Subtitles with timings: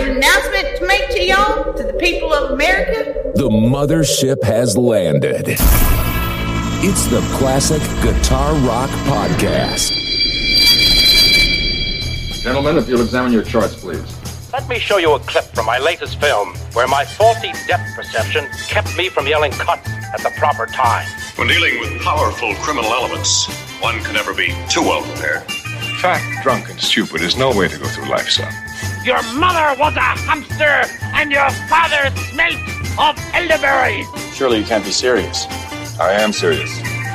[0.00, 3.32] got an announcement to make to y'all, to the people of America.
[3.34, 5.44] The mothership has landed.
[6.82, 9.92] It's the Classic Guitar Rock Podcast.
[12.42, 14.16] Gentlemen, if you'll examine your charts, please.
[14.52, 18.46] Let me show you a clip from my latest film where my faulty depth perception
[18.68, 21.06] kept me from yelling cut at the proper time.
[21.36, 23.46] When dealing with powerful criminal elements,
[23.80, 25.42] one can never be too well prepared.
[26.00, 28.50] Fat, drunk, and stupid is no way to go through life, son.
[29.04, 30.84] Your mother was a hamster,
[31.14, 32.56] and your father smelt
[32.98, 34.06] of elderberries.
[34.34, 35.46] Surely you can't be serious.
[35.98, 36.70] I am serious.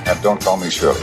[0.08, 1.00] And don't call me Shirley.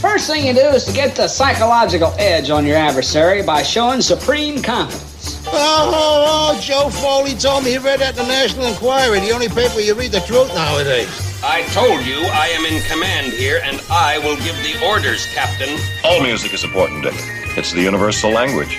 [0.00, 4.00] First thing you do is to get the psychological edge on your adversary by showing
[4.00, 5.42] supreme confidence.
[5.48, 9.32] Oh, oh, oh, Joe Foley told me he read that in the National Enquirer, the
[9.32, 11.10] only paper you read the truth nowadays.
[11.42, 15.76] I told you I am in command here, and I will give the orders, Captain.
[16.04, 17.14] All music is important, Dick.
[17.56, 18.78] It's the universal language.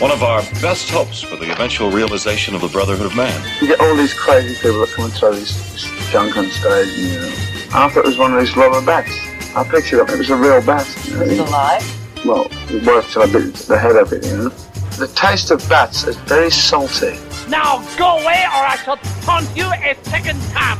[0.00, 3.38] One of our best hopes for the eventual realization of the brotherhood of man.
[3.60, 6.96] You get all these crazy people that come and throw this, this junk on stage,
[6.96, 7.28] you know.
[7.74, 9.12] I thought it was one of these rubber bats.
[9.54, 10.88] I picked it up, it was a real bat.
[11.04, 11.20] You know?
[11.20, 12.24] Is it alive?
[12.24, 14.48] Well, it was till I bit the head of it, you know.
[14.96, 17.18] The taste of bats is very salty.
[17.50, 20.78] Now go away, or I shall taunt you a second time.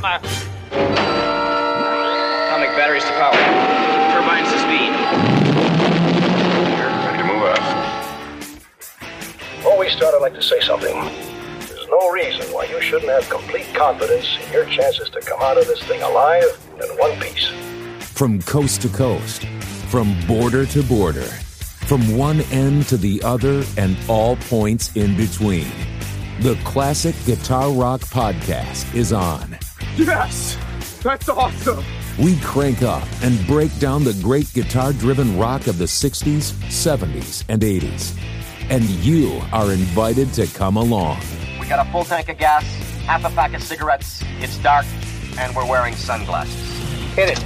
[2.49, 3.80] Atomic batteries to power.
[9.61, 10.95] Before we start, I'd like to say something.
[10.95, 15.59] There's no reason why you shouldn't have complete confidence in your chances to come out
[15.59, 17.47] of this thing alive and in one piece.
[18.01, 19.45] From coast to coast,
[19.91, 21.29] from border to border,
[21.85, 25.71] from one end to the other, and all points in between.
[26.41, 29.59] The Classic Guitar Rock Podcast is on.
[29.97, 30.57] Yes!
[31.03, 31.85] That's awesome!
[32.19, 37.45] We crank up and break down the great guitar driven rock of the 60s, 70s,
[37.51, 38.17] and 80s.
[38.71, 41.21] And you are invited to come along.
[41.59, 42.65] We got a full tank of gas,
[43.05, 44.87] half a pack of cigarettes, it's dark,
[45.39, 46.55] and we're wearing sunglasses.
[47.17, 47.43] Hit it.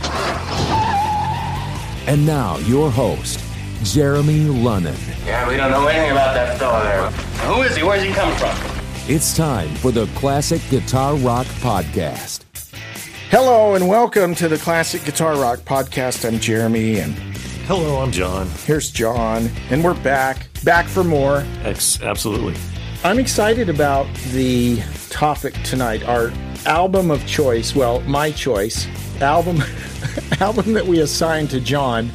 [2.06, 3.40] And now, your host,
[3.82, 4.98] Jeremy Lunnan.
[5.26, 7.10] Yeah, we don't know anything about that fellow there.
[7.48, 7.82] Who is he?
[7.82, 8.54] Where's he coming from?
[9.08, 12.42] It's time for the Classic Guitar Rock Podcast.
[13.30, 16.28] Hello and welcome to the Classic Guitar Rock Podcast.
[16.28, 17.14] I'm Jeremy and
[17.66, 18.46] Hello, I'm John.
[18.66, 21.44] here's John, and we're back, back for more.
[21.62, 22.54] Ex- absolutely.
[23.04, 26.32] I'm excited about the topic tonight, our
[26.64, 28.88] album of choice, well, my choice,
[29.20, 29.62] album
[30.40, 32.10] album that we assigned to John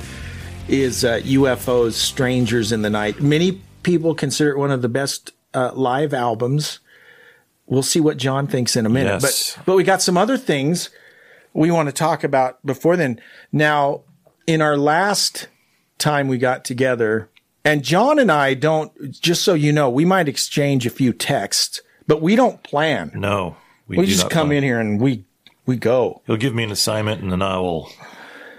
[0.67, 3.21] is uh, UFO's Strangers in the Night.
[3.21, 6.79] Many people consider it one of the best uh, live albums.
[7.67, 9.21] We'll see what John thinks in a minute.
[9.21, 9.55] Yes.
[9.55, 10.89] But but we got some other things
[11.53, 13.21] we want to talk about before then.
[13.51, 14.01] Now,
[14.47, 15.47] in our last
[15.99, 17.29] time we got together,
[17.65, 21.81] and John and I don't, just so you know, we might exchange a few texts,
[22.07, 23.11] but we don't plan.
[23.13, 24.57] No, We, do just come plan.
[24.59, 25.25] in here and we
[25.65, 26.21] we go.
[26.25, 27.91] He'll give me an assignment, and then I will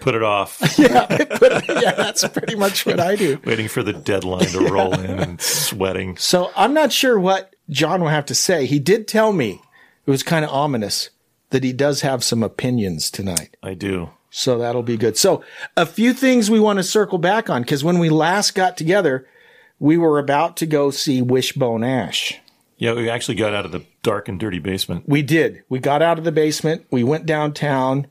[0.00, 1.06] put it off, yeah,
[1.40, 3.38] but, yeah, that's pretty much what I do.
[3.44, 6.16] waiting for the deadline to roll in and sweating.
[6.16, 8.64] So I'm not sure what John will have to say.
[8.66, 9.60] He did tell me
[10.06, 11.10] it was kind of ominous
[11.50, 13.56] that he does have some opinions tonight.
[13.62, 14.10] I do.
[14.30, 15.18] So that'll be good.
[15.18, 15.42] So
[15.76, 19.26] a few things we want to circle back on because when we last got together,
[19.78, 22.38] we were about to go see Wishbone Ash.
[22.78, 25.04] Yeah, we actually got out of the dark and dirty basement.
[25.06, 25.64] We did.
[25.68, 26.86] We got out of the basement.
[26.90, 28.06] We went downtown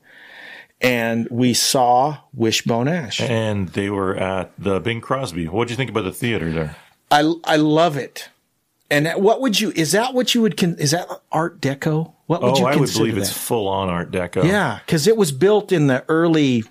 [0.80, 3.20] and we saw Wishbone Ash.
[3.20, 5.46] And they were at the Bing Crosby.
[5.46, 6.76] What would you think about the theater there?
[7.10, 8.28] I I love it.
[8.90, 9.72] And what would you?
[9.74, 10.56] Is that what you would?
[10.56, 12.12] Con, is that Art Deco?
[12.26, 13.20] What would oh, you I would believe that?
[13.22, 14.44] it's full on Art Deco.
[14.44, 16.64] Yeah, because it was built in the early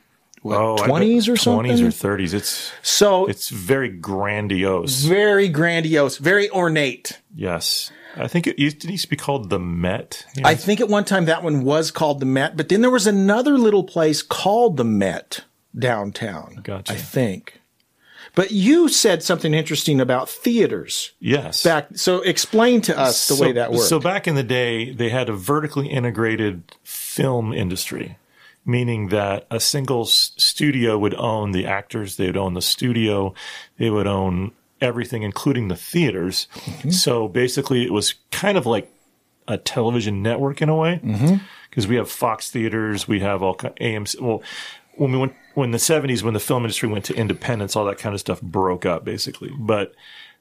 [0.44, 1.72] Oh, twenties or something.
[1.72, 2.34] 20s or 30s.
[2.34, 5.04] It's so it's very grandiose.
[5.04, 7.20] very grandiose, very ornate.
[7.36, 7.92] Yes.
[8.16, 10.26] I think it used, it used to be called the Met.
[10.36, 12.90] you I think at one time that one was called the Met, but then there
[12.90, 15.44] was another little place called the Met
[15.78, 16.60] downtown.
[16.64, 16.94] Gotcha.
[16.94, 17.59] I think.
[18.36, 21.64] But you said something interesting about theaters yes.
[21.64, 21.88] back.
[21.96, 23.84] So explain to us the way that worked.
[23.84, 28.18] So back in the day, they had a vertically integrated film industry,
[28.66, 33.34] meaning that a single s- studio would own the actors, they would own the studio,
[33.78, 34.52] they would own
[34.82, 36.48] everything, including the theaters.
[36.54, 36.90] Mm-hmm.
[36.92, 38.92] So basically, it was kind of like
[39.48, 41.38] a television network in a way, Mm-hmm.
[41.70, 44.22] because we have Fox theaters, we have all kind AMC.
[44.22, 44.44] Well,
[45.00, 47.98] when we went when the seventies, when the film industry went to independence, all that
[47.98, 49.52] kind of stuff broke up basically.
[49.58, 49.94] But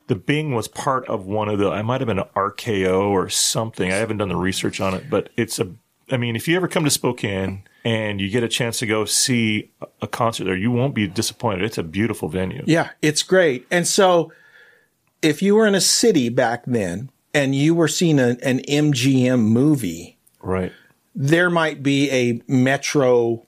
[0.08, 1.70] the Bing was part of one of the.
[1.70, 3.92] I might have been an RKO or something.
[3.92, 5.70] I haven't done the research on it, but it's a.
[6.10, 9.04] I mean, if you ever come to Spokane and you get a chance to go
[9.04, 11.62] see a- a concert there, you won't be disappointed.
[11.64, 12.64] It's a beautiful venue.
[12.66, 13.66] Yeah, it's great.
[13.70, 14.32] And so
[15.20, 19.40] if you were in a city back then and you were seeing a, an MGM
[19.40, 20.72] movie, right?
[21.14, 23.44] There might be a Metro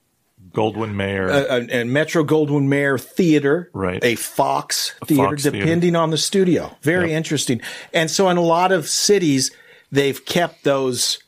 [0.53, 4.03] Goldwyn Mayer, a, a, a Metro Goldwyn Mayer theater, right?
[4.05, 5.59] A Fox A theater, Fox theater.
[5.59, 6.77] depending on the studio.
[6.83, 7.17] Very Yep.
[7.17, 7.61] interesting.
[7.95, 9.51] And so, in a lot of cities,
[9.93, 11.19] they've kept those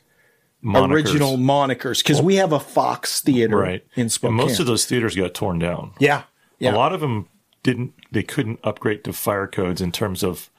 [0.63, 0.91] Monikers.
[0.93, 4.35] original monikers because we have a Fox theater right in And Spokane.
[4.37, 5.91] most of those theaters got torn down.
[5.99, 6.23] Yeah.
[6.59, 6.73] Yeah.
[6.73, 7.27] A lot of them
[7.63, 7.93] didn't.
[8.11, 10.49] They couldn't upgrade to fire codes in terms of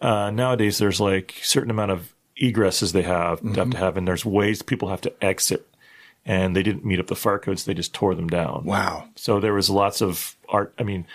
[0.00, 0.78] uh, nowadays.
[0.78, 3.54] There's like certain amount of egresses they have Mm-hmm.
[3.54, 5.66] have to have, and there's ways people have to exit,
[6.26, 7.64] and they didn't meet up the fire codes.
[7.64, 8.64] They just tore them down.
[8.64, 9.08] Wow.
[9.14, 10.74] So there was lots of art.
[10.78, 11.06] I mean,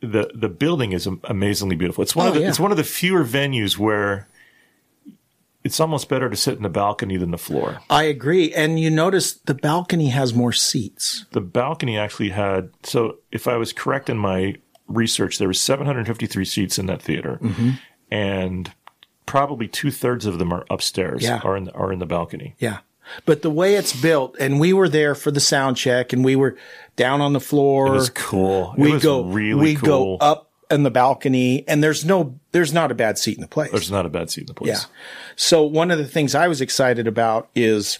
[0.00, 2.02] the the building is amazingly beautiful.
[2.02, 2.48] It's one Oh, of the yeah.
[2.48, 4.26] it's one of the fewer venues where
[5.62, 7.80] it's almost better to sit in the balcony than the floor.
[7.90, 8.50] I agree.
[8.54, 11.26] And you notice the balcony has more seats.
[11.32, 14.54] the balcony actually had so if i was correct in my
[14.88, 17.78] research there were 753 seats in that theater Mhm.
[18.10, 18.72] and
[19.26, 21.40] probably two-thirds of them are upstairs Yeah.
[21.44, 22.78] are in the, are in the balcony Yeah.
[23.24, 26.36] But the way it's built, and we were there for the sound check, and we
[26.36, 26.56] were
[26.96, 27.88] down on the floor.
[27.88, 31.82] it was cool we was go really we cool go up in the balcony, and
[31.82, 33.70] there's no there's not a bad seat in the place.
[33.70, 34.80] there's not a bad seat in the place Yeah.
[35.36, 37.98] So one of the things I was excited about is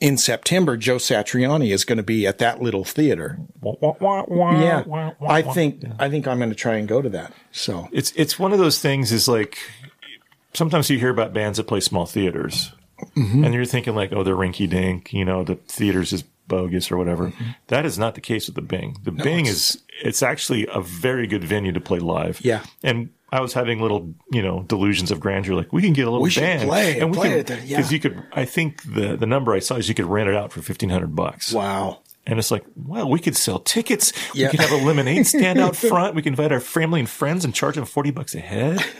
[0.00, 3.38] in September, Joe Satriani is going to be at that little theater.
[3.62, 7.32] Yeah, I think I think I'm going to try and go to that.
[7.52, 9.58] So it's it's one of those things is like
[10.54, 12.72] sometimes you hear about bands that play small theaters
[13.16, 13.44] Mhm.
[13.44, 16.96] and you're thinking like oh they're rinky dink you know the theater's is bogus or
[16.96, 17.32] whatever
[17.68, 19.18] That is not the case with the bing the Mm-hmm.
[19.18, 22.62] No, bing it's- is it's actually a very good venue to play live Yeah.
[22.82, 25.54] and I was having little, you know, delusions of grandeur.
[25.54, 27.60] Like we can get a little We band, play- and we play can it there,
[27.62, 27.76] yeah.
[27.76, 28.22] because you could.
[28.32, 30.88] I think the the number I saw is you could rent it out for fifteen
[30.88, 31.52] hundred bucks.
[31.52, 31.98] Wow!
[32.26, 34.14] And it's like, well, we could sell tickets.
[34.32, 34.46] Yeah.
[34.46, 36.14] We could have a lemonade stand out front.
[36.14, 38.82] We can invite our family and friends and charge them forty bucks a head.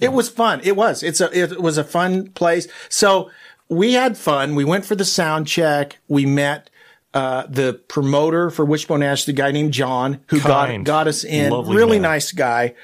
[0.00, 0.60] It was fun.
[0.64, 1.02] It was.
[1.02, 1.30] It's a.
[1.36, 2.68] It was a fun place.
[2.88, 3.30] So
[3.68, 4.54] we had fun.
[4.54, 5.98] We went for the sound check.
[6.08, 6.70] We met
[7.14, 10.84] uh, the promoter for Wishbone Ash, the guy named John, who got Kind.
[10.84, 11.50] got us in.
[11.50, 12.10] Lovely really man.
[12.10, 12.74] nice guy.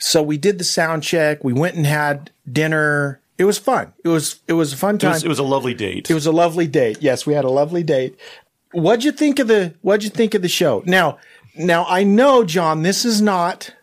[0.00, 1.44] So we did the sound check.
[1.44, 3.20] We went and had dinner.
[3.38, 3.92] It was fun.
[4.04, 4.40] It was.
[4.48, 5.12] It was a fun It time.
[5.12, 6.10] was, it was a lovely date.
[6.10, 6.98] It was a lovely date.
[7.00, 8.18] Yes, we had a lovely date.
[8.72, 10.82] What'd you think of the What'd you think of the show?
[10.86, 11.18] Now,
[11.56, 13.74] now I know, John, this is not.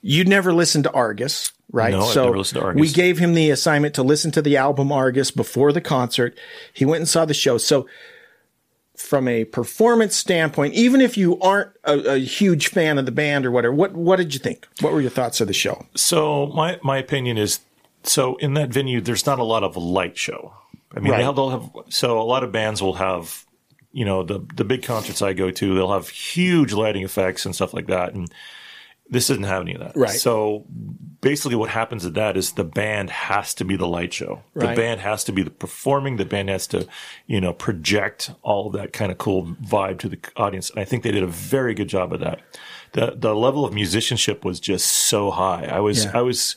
[0.00, 1.90] You never listened to Argus, right?
[1.92, 2.80] No, I've never listened to Argus.
[2.80, 6.38] we gave him the assignment to listen to the album Argus before the concert.
[6.72, 7.58] He went and saw the show.
[7.58, 7.86] So,
[8.96, 13.46] from a performance standpoint, even if you aren't a, a huge fan of the band
[13.46, 14.66] or whatever, what what did you think?
[14.80, 15.86] What were your thoughts of the show?
[15.94, 17.60] So my my opinion is,
[18.02, 20.52] so in that venue, there's not a lot of light show.
[20.96, 21.18] I mean, Right.
[21.18, 23.44] they'll, they'll have so a lot of bands will have,
[23.92, 27.54] you know, the the big concerts I go to, they'll have huge lighting effects and
[27.54, 28.28] stuff like that, and
[29.10, 29.96] this doesn't have any of that.
[29.96, 30.10] Right.
[30.10, 30.66] So
[31.20, 34.42] basically, what happens at that is the band has to be the light show.
[34.54, 34.70] Right.
[34.74, 36.16] The band has to be the performing.
[36.16, 36.86] The band has to,
[37.26, 40.70] you know, project all that kind of cool vibe to the audience.
[40.70, 42.40] And I think they did a very good job of that.
[42.92, 45.64] The the level of musicianship was just so high.
[45.64, 46.12] I was Yeah.
[46.18, 46.56] I was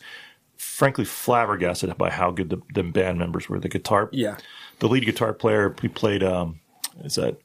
[0.57, 3.59] frankly flabbergasted by how good the, the band members were.
[3.59, 4.37] The guitar, Yeah.
[4.79, 6.59] the lead guitar player, he played um,
[7.03, 7.37] is that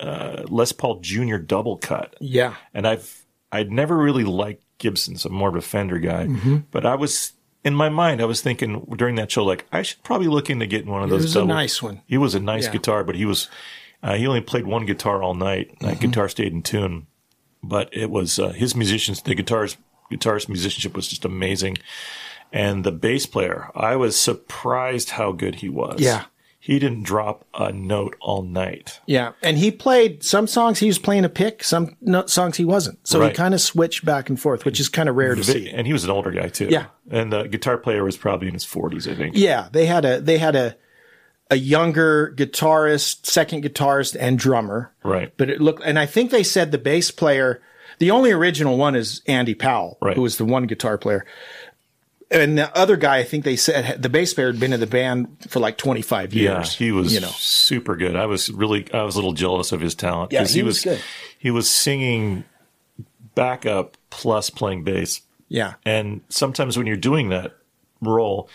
[0.00, 1.36] uh, Les Paul Jr.
[1.36, 2.14] double cut.
[2.20, 2.54] Yeah.
[2.74, 3.19] And I've
[3.52, 5.24] I'd never really liked Gibson's.
[5.24, 6.64] I'm more of a Fender guy, Mhm.
[6.70, 7.32] but I was
[7.64, 10.66] in my mind I was thinking during that show like I should probably look into
[10.66, 11.22] getting one of those.
[11.22, 12.00] It was a nice one.
[12.06, 12.72] He was a nice Yeah.
[12.72, 13.48] guitar, but he was
[14.02, 15.76] uh, he only played one guitar all night.
[15.80, 16.06] That Mm-hmm.
[16.10, 17.06] guitar stayed in tune,
[17.62, 19.20] but it was uh, his musicians.
[19.22, 19.76] The guitars
[20.10, 21.76] guitarist musicianship was just amazing,
[22.52, 23.70] and the bass player.
[23.74, 26.00] I was surprised how good he was.
[26.00, 26.24] Yeah.
[26.62, 29.00] He didn't drop a note all night.
[29.06, 30.78] Yeah, and he played some songs.
[30.78, 31.64] He was playing a pick.
[31.64, 33.06] Some no, songs he wasn't.
[33.08, 35.52] So he kind of switched back and forth, which is kind of rare to Vi-
[35.52, 35.70] see.
[35.70, 36.68] And he was an older guy too.
[36.70, 36.86] Yeah.
[37.10, 39.36] And the guitar player was probably in his forties, I think.
[39.36, 40.76] Yeah, they had a they had a
[41.50, 44.92] a younger guitarist, second guitarist, and drummer.
[45.02, 45.32] Right.
[45.36, 47.60] But it looked, and I think they said the bass player,
[47.98, 50.14] the only original one is Andy Powell, Right.
[50.14, 51.26] who was the one guitar player.
[52.32, 54.86] And the other guy, I think they said the bass player had been in the
[54.86, 56.80] band for like 25 years.
[56.80, 58.14] Yeah, he was you know, super good.
[58.14, 60.32] I was really, I was a little jealous of his talent.
[60.32, 61.00] Yeah, 'cause he was good.
[61.38, 62.44] He was singing
[63.34, 65.22] backup plus playing bass.
[65.48, 65.74] yeah.
[65.84, 67.56] And sometimes when you're doing that
[68.00, 68.48] role,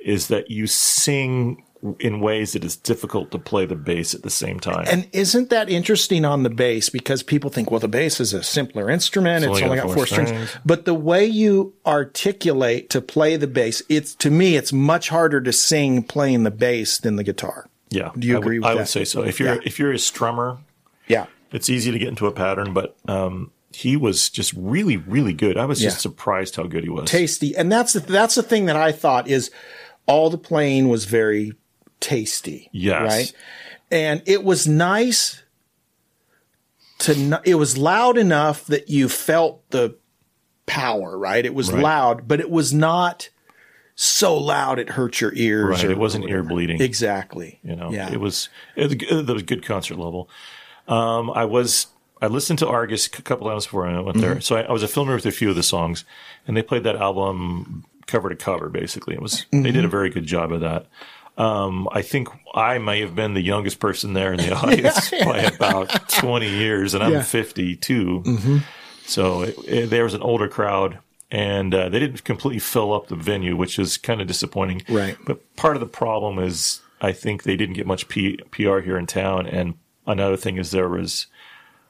[0.00, 1.62] is that you sing
[2.00, 4.86] in ways that it's difficult to play the bass at the same time.
[4.90, 6.88] And isn't that interesting on the bass?
[6.88, 9.44] Because people think, well, the bass is a simpler instrument.
[9.44, 10.32] It's, only got four strings.
[10.64, 15.40] But the way you articulate to play the bass, it's to me, it's much harder
[15.42, 17.68] to sing playing the bass than the guitar.
[17.90, 18.78] yeah, Do you I agree with I that?
[18.80, 19.22] would say so.
[19.22, 19.60] If you're Yeah.
[19.64, 20.58] if you're a strummer,
[21.06, 21.26] Yeah.
[21.52, 25.56] it's easy to get into a pattern, but um, he was just really, really good.
[25.58, 25.90] I was Yeah.
[25.90, 27.10] just surprised how good he was.
[27.10, 29.50] tasty, and that's the, that's the thing that I thought is
[30.06, 31.52] all the playing was very
[32.04, 32.68] tasty.
[32.72, 33.10] Yes.
[33.10, 33.32] right,
[33.90, 35.42] and it was nice
[37.00, 37.40] to.
[37.44, 39.96] It was loud enough that you felt the
[40.66, 41.18] power.
[41.18, 41.82] Right, it was Right.
[41.82, 43.28] loud, but it was not
[43.96, 45.82] so loud it hurt your ears.
[45.82, 45.90] Right.
[45.90, 46.80] It wasn't ear bleeding.
[46.80, 47.60] Exactly.
[47.62, 48.12] You know, Yeah.
[48.12, 50.28] it was it was, good- it was a good concert level.
[50.88, 51.86] Um, I was
[52.22, 54.42] I listened to Argus a couple hours before I went there, Mhm.
[54.42, 56.04] so I, I was familiar with a few of the songs,
[56.46, 58.68] and they played that album cover to cover.
[58.68, 60.86] Basically, it was they did a very good job of that.
[61.36, 65.38] Um, I think I may have been the youngest person there in the audience by
[65.38, 67.22] about twenty years, and I'm Yeah.
[67.22, 68.22] fifty two.
[68.24, 68.62] Mhm.
[69.06, 70.98] So it, it- there was an older crowd,
[71.30, 74.82] and uh, they didn't completely fill up the venue, which is kind of disappointing.
[74.88, 75.16] Right.
[75.26, 78.96] But part of the problem is I think they didn't get much P- PR here
[78.96, 79.74] in town, and
[80.06, 81.26] another thing is there was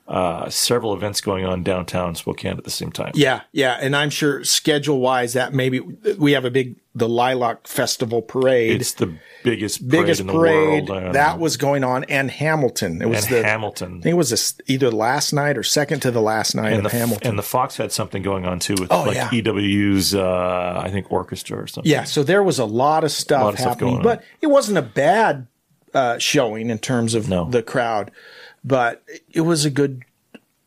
[0.09, 3.13] uh, several events going on downtown Spokane at the same time.
[3.15, 5.81] Yeah, yeah, and I'm sure schedule wise that maybe
[6.19, 8.81] we have a big the Lilac Festival parade.
[8.81, 11.15] It's the biggest parade biggest in the parade world.
[11.15, 13.03] that was going on, and Hamilton.
[13.03, 13.89] It was And the Hamilton.
[13.99, 16.87] I think it was this, either last night or second to the last night and
[16.87, 17.29] of the, Hamilton.
[17.31, 19.29] and the Fox had something going on too with Oh, like yeah.
[19.31, 21.91] EWU's, uh, I think orchestra or something.
[21.91, 24.03] yeah, so there was a lot of stuff lot of stuff happening, on.
[24.03, 25.47] but it wasn't a bad
[25.93, 28.11] uh, showing in terms of the crowd.
[28.65, 30.05] But it was a good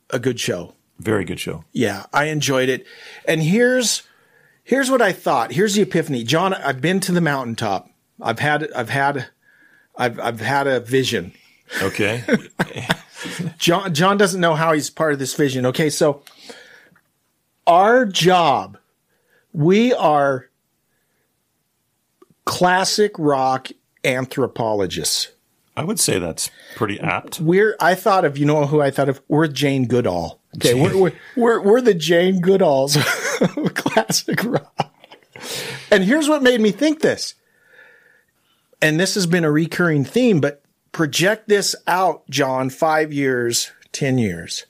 [0.09, 0.73] a good show.
[0.99, 1.63] Very good show.
[1.73, 2.85] Yeah, I enjoyed it.
[3.27, 4.03] And here's
[4.67, 5.53] here's what I thought.
[5.53, 6.23] Here's the epiphany.
[6.23, 7.89] John, I've been to the mountaintop.
[8.21, 9.27] I've had I've had
[9.97, 11.33] I've I've had a vision.
[11.81, 12.23] Okay.
[13.57, 15.65] John John doesn't know how he's part of this vision.
[15.65, 16.21] Okay, so
[17.65, 18.77] our job,
[19.53, 20.49] we are
[22.45, 23.69] classic rock
[24.03, 25.29] anthropologists.
[25.75, 27.39] I would say that's pretty apt.
[27.39, 30.36] We're I thought of you know who I thought of we're Jane Goodall.
[30.55, 32.97] Okay, we're, we're we're we're the Jane Goodalls
[33.57, 34.93] of classic rock.
[35.91, 37.35] And here's what made me think this.
[38.81, 44.17] And this has been a recurring theme, but project this out, John, five years, ten
[44.17, 44.65] years.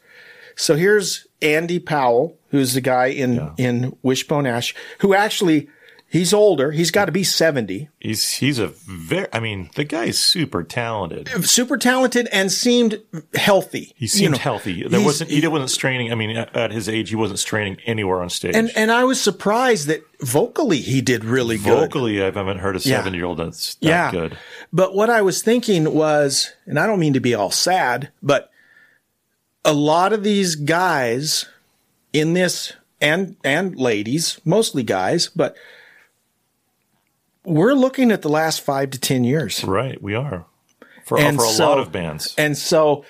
[0.56, 5.70] So here's Andy Powell, who's the guy in in Wishbone Ash, who actually
[6.10, 6.72] he's older.
[6.72, 7.90] He's got to be seventy.
[8.00, 9.28] He's he's a very.
[9.34, 11.28] I mean, the guy's super talented.
[11.46, 13.02] super talented and seemed
[13.36, 13.94] healthy.
[13.96, 14.88] He You seemed know, healthy.
[14.88, 15.30] There wasn't.
[15.30, 16.12] He wasn't straining.
[16.12, 18.56] I mean, at, his age, he wasn't straining anywhere on stage.
[18.56, 21.66] And and I was surprised that vocally he did really good.
[21.90, 22.98] vocally, I haven't heard a Yeah.
[22.98, 24.12] seven-year-old that's that Yeah.
[24.12, 24.38] good.
[24.74, 28.50] But what I was thinking was, and I don't mean to be all sad, but
[29.66, 31.46] a lot of these guys
[32.14, 35.56] in this and and ladies, mostly guys, but
[37.48, 39.63] we're looking at the last five to ten years.
[39.63, 40.46] Right, we are
[41.06, 42.36] for And for a so- lot of bands.
[42.38, 43.06] And so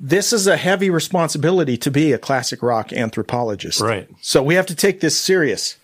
[0.00, 3.80] this is a heavy responsibility to be a classic rock anthropologist.
[3.80, 4.08] Right.
[4.20, 5.76] So we have to take this serious.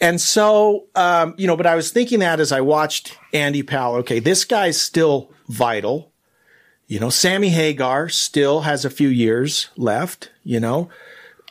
[0.00, 3.96] And so, um, you know, but I was thinking that as I watched Andy Powell,
[3.96, 6.12] okay, this guy's still vital.
[6.86, 10.88] You know, Sammy Hagar still has a few years left, you know.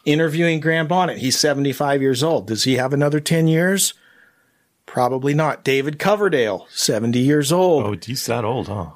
[0.05, 2.45] Interviewing Graham Bonnet, he's 75 years old.
[2.47, 3.95] Does he have another 10 years?
[4.95, 5.65] Probably not.
[5.65, 7.83] David Coverdale, 70 years old.
[7.85, 8.91] Oh, he's that old, huh?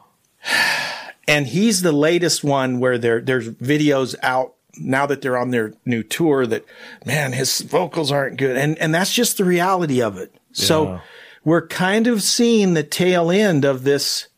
[1.27, 5.73] And he's the latest one where there there's videos out now that they're on their
[5.85, 6.63] new tour that
[7.05, 10.33] man his vocals aren't good and and that's just the reality of it.
[10.53, 11.01] So
[11.43, 14.29] we're kind of seeing the tail end of this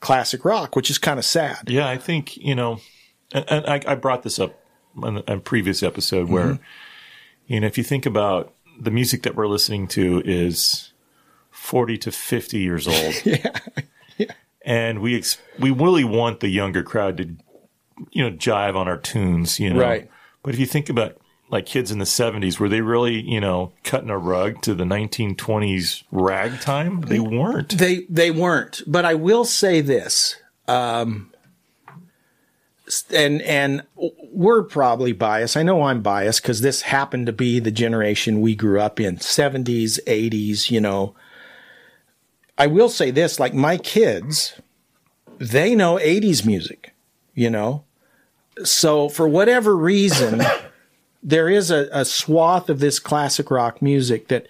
[0.00, 1.68] classic rock, which is kind of sad.
[1.68, 2.80] Yeah, I think you know,
[3.32, 4.58] and, and I, I brought this up
[5.00, 6.58] on a previous episode where, Mhm.
[7.46, 10.92] you know, if you think about the music that we're listening to is
[11.50, 14.26] forty to fifty years old, yeah.
[14.64, 17.36] and we ex- we really want the younger crowd to,
[18.10, 19.80] you know, jive on our tunes, you know.
[19.80, 20.10] Right.
[20.42, 21.16] But if you think about
[21.50, 24.84] like kids in the seventies, were they really, you know, cutting a rug to the
[24.84, 27.02] nineteen twenties ragtime?
[27.02, 27.78] They weren't.
[27.78, 28.82] They they weren't.
[28.86, 30.36] But I will say this.
[30.66, 31.30] Um
[33.10, 35.56] and and we're probably biased.
[35.56, 39.16] I know I'm biased because this happened to be the generation we grew up in,
[39.16, 41.14] 70s, 80s, you know.
[42.58, 44.60] I will say this, like my kids,
[45.38, 46.94] they know 80s music,
[47.34, 47.84] you know.
[48.64, 50.42] So for whatever reason,
[51.22, 54.46] there is a, a swath of this classic rock music that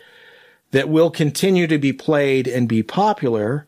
[0.72, 3.66] that will continue to be played and be popular.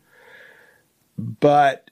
[1.17, 1.86] But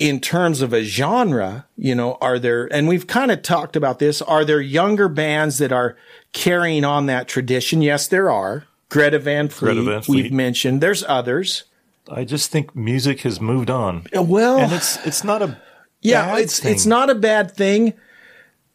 [0.00, 3.98] in terms of a genre, you know, are there, and we've kind of talked about
[4.00, 5.96] this, are there younger bands that are
[6.32, 7.82] carrying on that tradition?
[7.82, 8.64] Yes, there are.
[8.88, 10.22] Greta Van Fleet, Greta Van Fleet.
[10.24, 10.80] we've mentioned.
[10.80, 11.64] There's others.
[12.10, 14.06] I just think music has moved on.
[14.16, 15.60] Uh, Well, and it's it's not a
[16.00, 16.72] yeah, it's thing.
[16.72, 17.92] it's not a bad thing.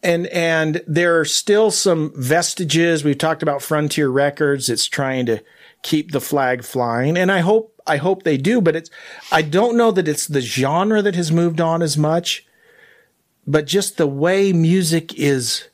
[0.03, 3.03] and and there are still some vestiges.
[3.03, 4.69] We've talked about Frontier Records.
[4.69, 5.43] It's trying to
[5.81, 8.61] keep the flag flying, and I hope I hope they do.
[8.61, 8.89] But it's
[9.31, 12.45] I don't know that it's the genre that has moved on as much,
[13.47, 15.67] but just the way music is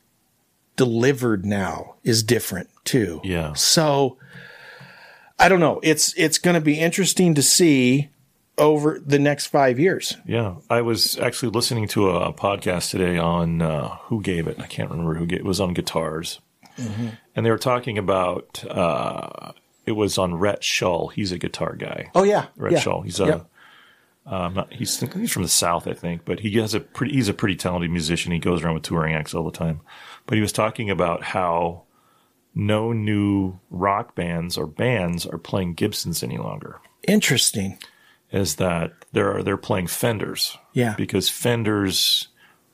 [0.75, 3.21] delivered now is different too.
[3.23, 3.53] Yeah.
[3.53, 4.17] So
[5.39, 5.79] I don't know.
[5.83, 8.09] It's it's going to be interesting to see
[8.57, 10.17] over the next five years.
[10.25, 14.59] Yeah, I was actually listening to a podcast today on uh, who gave it.
[14.59, 15.45] I can't remember who gave it.
[15.45, 16.39] was on guitars,
[16.77, 17.07] Mm-hmm.
[17.35, 18.63] and they were talking about.
[18.69, 19.51] Uh,
[19.85, 21.09] it was on Rhett Shull.
[21.09, 22.11] He's a guitar guy.
[22.15, 22.79] Oh yeah, Rhett yeah.
[22.79, 23.01] Shull.
[23.01, 23.45] He's a.
[24.23, 27.13] Um, not, he's he's from the south, I think, but he has a pretty.
[27.13, 28.31] He's a pretty talented musician.
[28.31, 29.81] He goes around with touring acts all the time.
[30.27, 31.83] But he was talking about how
[32.53, 36.79] no new rock bands or bands are playing Gibsons any longer.
[37.07, 37.79] Interesting.
[38.31, 40.57] Is that they're they're playing Fenders?
[40.73, 40.93] Yeah.
[40.95, 42.27] because Fenders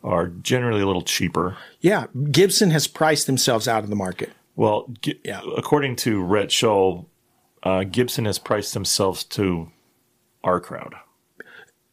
[0.03, 1.57] are generally a little cheaper.
[1.81, 4.31] Yeah, Gibson has priced themselves out of the market.
[4.57, 5.21] Well, Gi-
[5.55, 7.07] according to Rhett Shull,
[7.63, 9.71] uh, Gibson has priced themselves to
[10.43, 10.95] our crowd.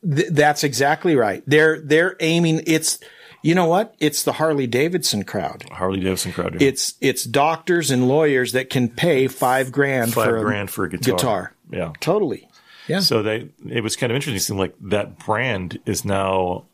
[0.03, 1.43] Th- that's exactly right.
[1.47, 2.63] They're they're aiming.
[2.67, 2.99] It's
[3.43, 3.95] you know what?
[4.01, 5.65] It's the Harley Davidson crowd.
[5.71, 6.61] Harley Davidson crowd.
[6.61, 6.69] yeah.
[6.69, 10.85] It's it's doctors and lawyers that can pay five grand five for a grand for
[10.85, 11.15] a guitar.
[11.17, 11.55] guitar.
[11.71, 12.49] Yeah, totally.
[12.89, 13.01] Yeah.
[13.01, 14.57] So they it was kind of interesting.
[14.57, 16.65] Like that brand is now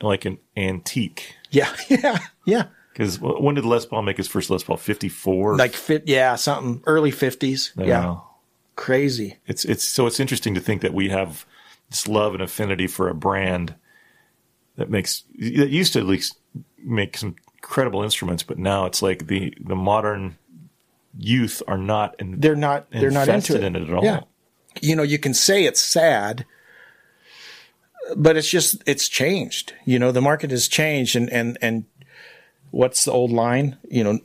[0.00, 1.36] like an antique.
[1.50, 2.64] Yeah, yeah, yeah.
[2.92, 4.76] Because when did Les Paul make his first Les Paul?
[4.76, 5.56] Fifty four.
[5.56, 7.72] Like fit, yeah, something early fifties.
[7.78, 8.16] I Yeah,
[8.76, 9.38] crazy.
[9.46, 11.46] It's it's so it's interesting to think that we have
[11.88, 13.74] this love and affinity for a brand
[14.76, 16.38] that makes that used to at least
[16.78, 20.36] make some incredible instruments, but now it's like the the modern
[21.16, 22.90] youth are not in, They're not.
[22.90, 23.64] They're not into it.
[23.64, 24.04] in it at all.
[24.04, 24.20] Yeah.
[24.80, 26.46] You know, you can say it's sad,
[28.16, 29.74] but it's just it's changed.
[29.84, 31.84] You know, the market has changed, and and and
[32.72, 33.76] what's the old line?
[33.88, 34.18] You know,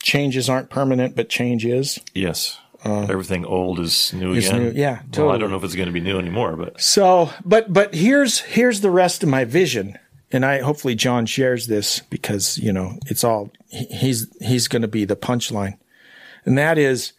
[0.00, 1.98] changes aren't permanent, but change is.
[2.14, 2.58] Yes.
[2.86, 4.62] Everything old is new Uh, is again.
[4.62, 7.30] new, yeah, Well, I don't know if it's going to be new anymore, but So,
[7.42, 9.98] but but here's here's the rest of my vision,
[10.30, 14.88] and I hopefully John shares this because you know it's all he's he's going to
[14.88, 15.78] be the punchline,
[16.44, 17.14] and that is,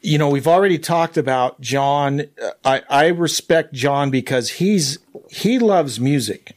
[0.00, 2.22] you know, we've already talked about John.
[2.42, 6.56] Uh, I I respect John because he's he loves music.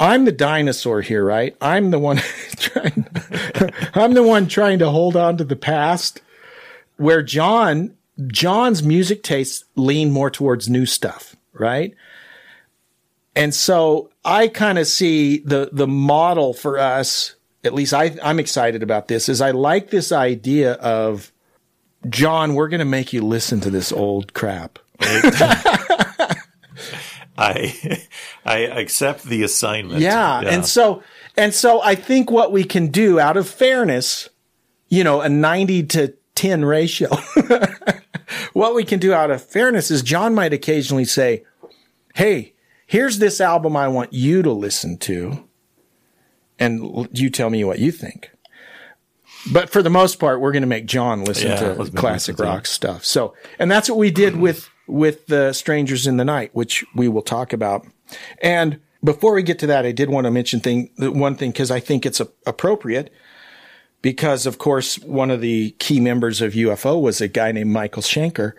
[0.00, 1.56] I'm the dinosaur here, right?
[1.60, 2.16] I'm the one
[2.56, 3.06] trying.
[3.94, 6.20] I'm the one trying to hold on to the past
[6.96, 11.94] where John John's music tastes lean more towards new stuff, right?
[13.36, 18.38] And so I kind of see the the model for us, at least I, I'm
[18.38, 21.32] excited about this, is I like this idea of
[22.08, 24.78] John, we're gonna make you listen to this old crap.
[27.36, 28.02] I
[28.44, 30.00] I accept the assignment.
[30.00, 30.40] Yeah.
[30.40, 31.02] And so
[31.36, 34.28] and so I think what we can do out of fairness,
[34.88, 37.10] you know, a 90 to 10 ratio.
[38.52, 41.44] what we can do out of fairness is John might occasionally say,
[42.14, 42.54] "Hey,
[42.86, 45.44] here's this album I want you to listen to
[46.58, 48.30] and you tell me what you think."
[49.52, 51.88] But for the most part, we're going to make John listen Yeah, to let's make
[51.88, 53.04] him classic rock stuff.
[53.04, 57.08] So, and that's what we did with with the Strangers in the Night, which we
[57.08, 57.86] will talk about.
[58.42, 61.70] And before we get to that, I did want to mention thing one thing because
[61.70, 63.12] I think it's a, appropriate.
[64.02, 68.02] Because of course, one of the key members of UFO was a guy named Michael
[68.02, 68.52] Schenker.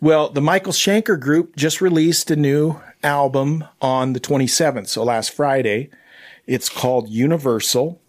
[0.00, 5.32] Well, the Michael Schenker group just released a new album on the 27th, so last
[5.32, 5.90] Friday.
[6.46, 8.00] It's called Universal.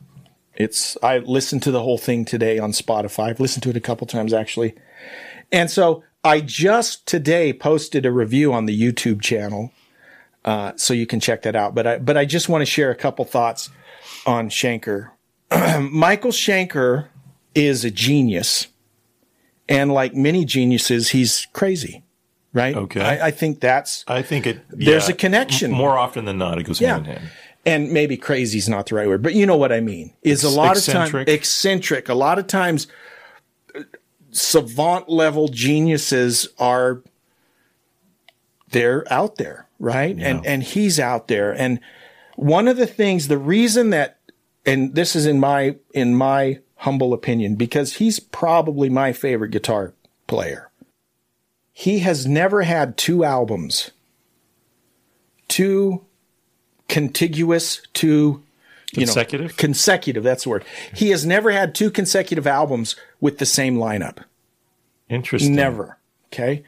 [0.56, 3.30] It's I listened to the whole thing today on Spotify.
[3.30, 4.76] I've listened to it a couple times actually.
[5.52, 9.72] And so I just today posted a review on the YouTube channel.
[10.44, 11.76] Uh, so you can check that out.
[11.76, 13.70] But I but I just want to share a couple thoughts
[14.26, 15.10] on Schenker.
[15.92, 17.08] Michael Schenker
[17.56, 18.68] is a genius.
[19.70, 22.04] And like many geniuses, he's crazy.
[22.54, 22.76] Right?
[22.76, 23.02] Okay.
[23.02, 24.62] I, I think that's I think it.
[24.70, 25.72] There's a connection.
[25.72, 26.94] m- More often than not, it goes Yeah.
[26.94, 27.30] hand in hand.
[27.66, 30.14] and maybe crazy is not the right word, but you know what I mean.
[30.24, 31.24] Is a lot eccentric.
[31.24, 32.08] of times eccentric.
[32.10, 32.88] A lot of times,
[34.32, 37.02] savant level geniuses are
[38.72, 40.16] they're out there, right?
[40.20, 41.52] And and he's out there.
[41.52, 41.80] And
[42.36, 44.20] one of the things, the reason that,
[44.66, 49.94] and this is in my in my humble opinion, because he's probably my favorite guitar
[50.28, 50.70] player.
[51.74, 53.92] He has never had two albums,
[55.48, 56.06] two
[56.88, 58.44] contiguous, two
[58.98, 59.58] you know, Consecutive?
[59.58, 60.24] consecutive.
[60.24, 60.66] That's the word.
[60.94, 64.24] He has never had two consecutive albums with the same lineup.
[65.10, 65.56] Interesting.
[65.56, 65.98] Never.
[66.34, 66.64] Okay.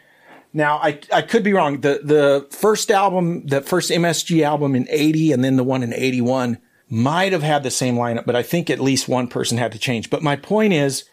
[0.53, 1.81] Now I I could be wrong.
[1.81, 5.93] The the first album, the first MSG album in '80, and then the one in
[5.93, 6.57] '81
[6.89, 9.79] might have had the same lineup, but I think at least one person had to
[9.79, 10.09] change.
[10.09, 11.03] But my point is,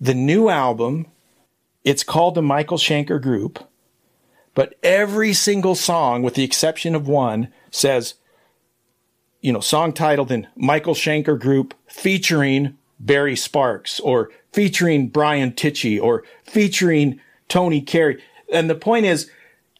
[0.00, 1.08] the new album,
[1.84, 3.62] it's called the Michael Schenker Group,
[4.54, 8.14] but every single song, with the exception of one, says,
[9.40, 16.00] you know, song titled in Michael Schenker Group featuring Barry Sparks or featuring Brian Tichy
[16.00, 18.22] or featuring Tony Carey.
[18.52, 19.30] And the point is,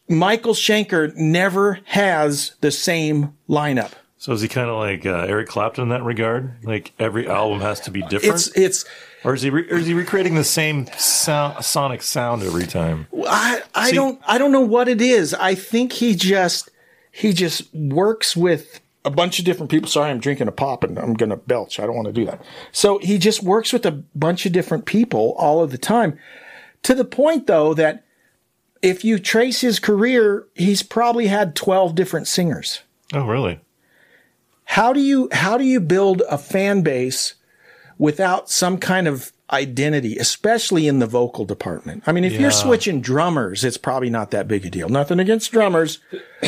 [0.07, 3.91] Michael Schenker never has the same lineup.
[4.17, 6.63] So is he kind of like uh, Eric Clapton in that regard?
[6.63, 8.35] Like every album has to be different.
[8.35, 8.85] It's it's
[9.23, 13.07] or is he re- or is he recreating the same sound, sonic sound every time?
[13.27, 15.33] I I See- don't I don't know what it is.
[15.33, 16.69] I think he just
[17.11, 19.89] he just works with a bunch of different people.
[19.89, 21.79] Sorry, I'm drinking a pop and I'm going to belch.
[21.79, 22.43] I don't want to do that.
[22.71, 26.19] So he just works with a bunch of different people all of the time.
[26.83, 28.03] To the point though that
[28.81, 32.81] if you trace his career, he's probably had 12 different singers.
[33.13, 33.59] Oh, really?
[34.65, 37.35] How do you how do you build a fan base
[37.97, 42.03] without some kind of identity, especially in the vocal department?
[42.07, 42.41] I mean, if Yeah.
[42.41, 44.89] you're switching drummers, it's probably not that big a deal.
[44.89, 45.99] Nothing against drummers,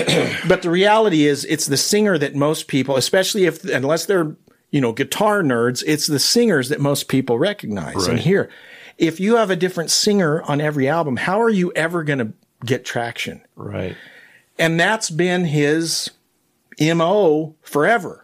[0.48, 4.36] but the reality is it's the singer that most people, especially if unless they're,
[4.72, 8.20] you know, guitar nerds, it's the singers that most people recognize and Right.
[8.20, 8.50] hear.
[8.98, 12.34] If you have a different singer on every album, how are you ever going to
[12.66, 13.42] get traction?
[13.56, 13.96] Right.
[14.60, 16.12] And that's been his
[16.80, 18.23] MO forever.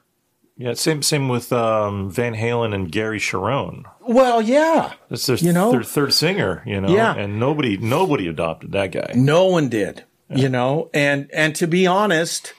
[0.60, 0.74] Yeah.
[0.74, 3.86] Same same with um, Van Halen and Gary Cherone.
[4.02, 4.94] Well, yeah.
[5.10, 5.72] That's their, You know?
[5.72, 6.62] their third singer.
[6.66, 6.90] You know.
[6.90, 7.16] Yeah.
[7.16, 9.14] And nobody nobody adopted that guy.
[9.16, 12.54] No one did, you know, and, and to be honest,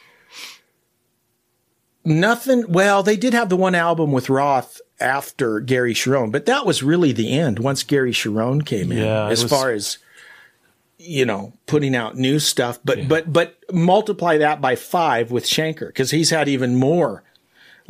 [2.05, 6.67] nothing, well, they did have the one album with Roth after Gary Cherone, but that
[6.67, 9.99] was really the end once Gary Cherone came in, Yeah, as was- far as,
[10.99, 15.87] you know, putting out new stuff, but, but, but multiply that by five with Schenker
[15.89, 17.23] because he's had even more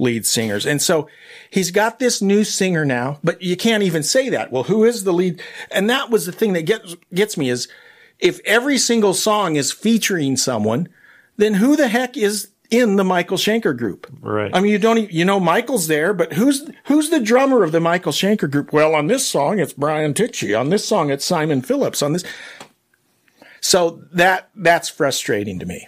[0.01, 0.67] lead singers.
[0.67, 1.09] And so
[1.51, 4.51] he's got this new singer now, but you can't even say that.
[4.51, 5.43] Well, who is the lead?
[5.71, 7.69] And that was the thing that gets, gets me is
[8.19, 10.89] if every single song is featuring someone,
[11.37, 14.07] then who the heck is in the Michael Schenker group?
[14.21, 14.51] Right.
[14.55, 17.73] I mean, you don't, even, you know, Michael's there, but who's, who's the drummer of
[17.73, 18.73] the Michael Schenker group?
[18.73, 20.59] Well, on this song, it's Brian Tichy.
[20.59, 22.03] On this song, it's Simon Phillips.
[22.03, 22.25] On this.
[23.61, 25.87] So that, that's frustrating to me.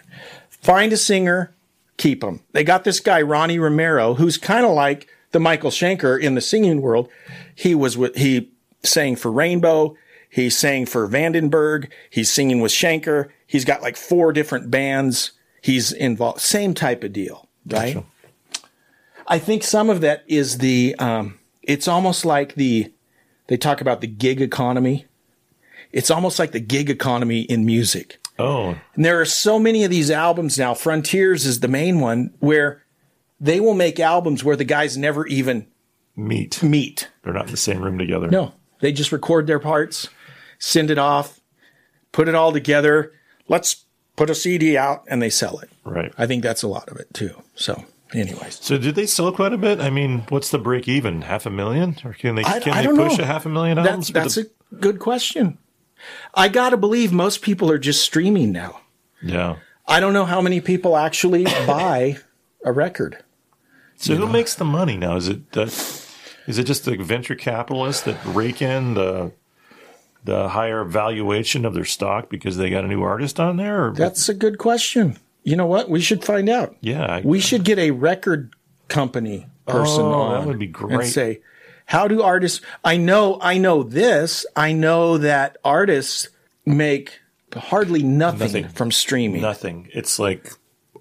[0.50, 1.54] Find a singer,
[2.02, 2.40] keep them.
[2.50, 6.40] They got this guy, Ronnie Romero, who's kind of like the Michael Schenker in the
[6.40, 7.08] singing world.
[7.54, 8.50] He was with, he
[8.82, 9.96] sang for Rainbow.
[10.28, 11.90] He sang for Vandenberg.
[12.10, 13.30] He's singing with Schenker.
[13.46, 15.32] He's got like four different bands.
[15.60, 16.40] He's involved.
[16.40, 18.04] Same type of deal, right?
[19.28, 22.92] I think some of that is the, um, it's almost like the,
[23.46, 25.06] they talk about the gig economy.
[25.92, 28.18] It's almost like the gig economy in music.
[28.42, 28.76] Oh.
[28.94, 30.74] And there are so many of these albums now.
[30.74, 32.82] Frontiers is the main one where
[33.40, 35.66] they will make albums where the guys never even
[36.16, 36.62] Meet.
[36.62, 37.08] meet.
[37.22, 38.28] They're not in the same room together.
[38.28, 40.08] No, they just record their parts,
[40.58, 41.40] send it off,
[42.12, 43.12] put it all together.
[43.48, 43.84] Let's
[44.16, 45.70] put a CD out and they sell it.
[45.84, 46.12] Right.
[46.18, 47.42] I think that's a lot of it too.
[47.54, 49.80] So, anyways, So did they sell quite a bit?
[49.80, 51.22] I mean, what's the break even?
[51.22, 53.24] Half a million, or can they I, can I they push know.
[53.24, 54.08] a half a million That's, albums?
[54.08, 55.58] with that's the- a good question.
[56.34, 58.80] I got to believe most people are just streaming now.
[59.22, 59.56] yeah.
[59.86, 62.16] I don't know how many people actually buy
[62.64, 63.18] a record.
[63.96, 65.16] So who makes the money now?
[65.16, 65.62] Is it the,
[66.46, 69.32] is it just the venture capitalists that rake in the
[70.24, 73.88] the higher valuation of their stock because they got a new artist on there?
[73.88, 75.18] Or, That's a good question.
[75.42, 75.90] You know what?
[75.90, 76.76] We should find out.
[76.80, 78.54] yeah, I- We should get a record
[78.86, 80.40] company oh, person Oh, on.
[80.40, 81.08] that would be And great.
[81.12, 81.40] say,
[81.92, 82.60] how do artists?
[82.84, 84.46] I know, I know this.
[84.56, 86.28] I know that artists
[86.64, 87.20] make
[87.54, 88.68] hardly nothing, Nothing.
[88.68, 89.42] from streaming.
[89.42, 89.88] nothing.
[89.92, 90.52] It's like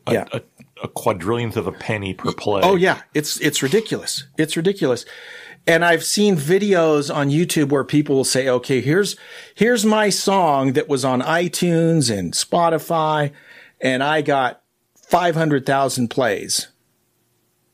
[0.05, 0.25] a, Yeah.
[0.33, 0.41] a,
[0.83, 2.61] a quadrillionth of a penny per play.
[2.63, 4.25] Oh yeah, it's it's ridiculous.
[4.37, 5.05] It's ridiculous.
[5.67, 9.15] And I've seen videos on YouTube where people will say, "Okay, here's
[9.55, 13.31] here's my song that was on iTunes and Spotify,
[13.79, 14.61] and I got
[15.07, 16.67] five hundred thousand plays.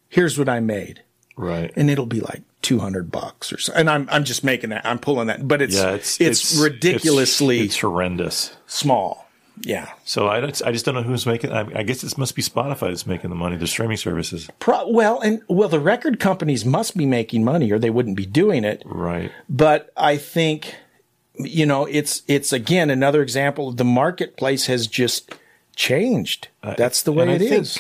[0.10, 1.01] Here's what I made."
[1.38, 1.71] right.
[1.75, 3.71] and it'll be like 200 bucks or so.
[3.73, 7.60] And I'm, I'm just making that, I'm pulling that, but it's, yeah, it's it's, ridiculously
[7.62, 8.58] it's, it's horrendous.
[8.65, 9.25] small.
[9.62, 9.89] Yeah.
[10.03, 11.51] So I, don't- I just don't know who's making.
[11.53, 13.56] I, I guess it must be Spotify that's making the money.
[13.56, 17.80] The streaming services, Pro- well, and well, the record companies must be making money or
[17.80, 18.84] they wouldn't be doing it.
[18.86, 19.32] right?
[19.49, 20.75] But I think,
[21.36, 23.71] you know, it's, it's again, another example.
[23.71, 25.32] The marketplace has just
[25.75, 26.49] changed.
[26.77, 27.80] That's the way and I it think- is.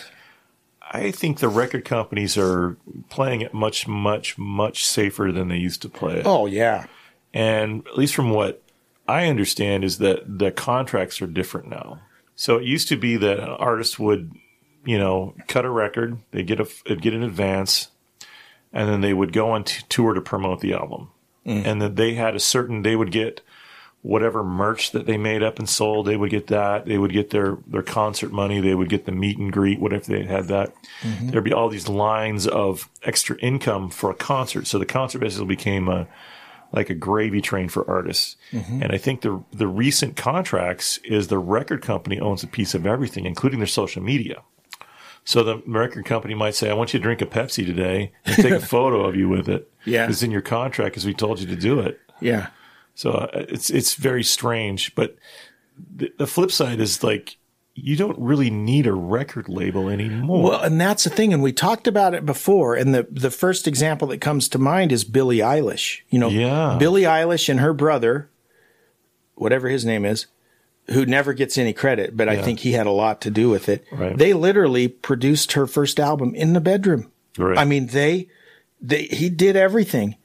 [0.91, 2.77] I think the record companies are
[3.09, 6.25] playing it much, much, much safer than they used to play it.
[6.25, 6.85] Oh yeah.
[7.33, 8.61] And at least from what
[9.07, 12.01] I understand is that the contracts are different now.
[12.35, 14.31] So it used to be that an artist would,
[14.85, 17.89] you know, cut a record, they get a they'd get an advance,
[18.71, 21.09] and then they would go on t- tour to promote the album,
[21.45, 21.65] Mm.
[21.65, 23.41] and that they had a certain they would get
[24.03, 26.85] whatever merch that they made up and sold, they would get that.
[26.85, 28.59] They would get their their concert money.
[28.61, 30.73] They would get the meet and greet, whatever they had that.
[31.01, 31.31] Mhm.
[31.31, 34.67] There'd be all these lines of extra income for a concert.
[34.67, 36.07] So the concert basically became a
[36.73, 38.35] like a gravy train for artists.
[38.51, 38.81] Mhm.
[38.83, 42.85] And I think the the recent contracts is the record company owns a piece of
[42.85, 44.41] everything, including their social media.
[45.23, 48.35] So the record company might say, "I want you to drink a Pepsi today and
[48.37, 50.07] take a photo of you with it." Yeah.
[50.09, 51.99] it's in your contract because we told you to do it.
[52.21, 52.47] Yeah.
[52.97, 55.15] So uh, it's it's very strange, but
[55.95, 57.37] the, the flip side is like
[57.75, 60.41] you don't really need a record label anymore.
[60.41, 62.73] Well, and that's the thing, and we talked about it before.
[62.73, 65.99] And the the first example that comes to mind is Billie Eilish.
[66.09, 66.77] You know, Yeah.
[66.79, 68.31] Billie Eilish and her brother,
[69.35, 70.25] whatever his name is,
[70.87, 73.69] who never gets any credit, but I think he had a lot to do with
[73.69, 73.85] it.
[73.91, 74.17] Right.
[74.17, 77.11] They literally produced her first album in the bedroom.
[77.37, 77.59] Right.
[77.59, 78.27] I mean, they,
[78.81, 80.15] they he did everything.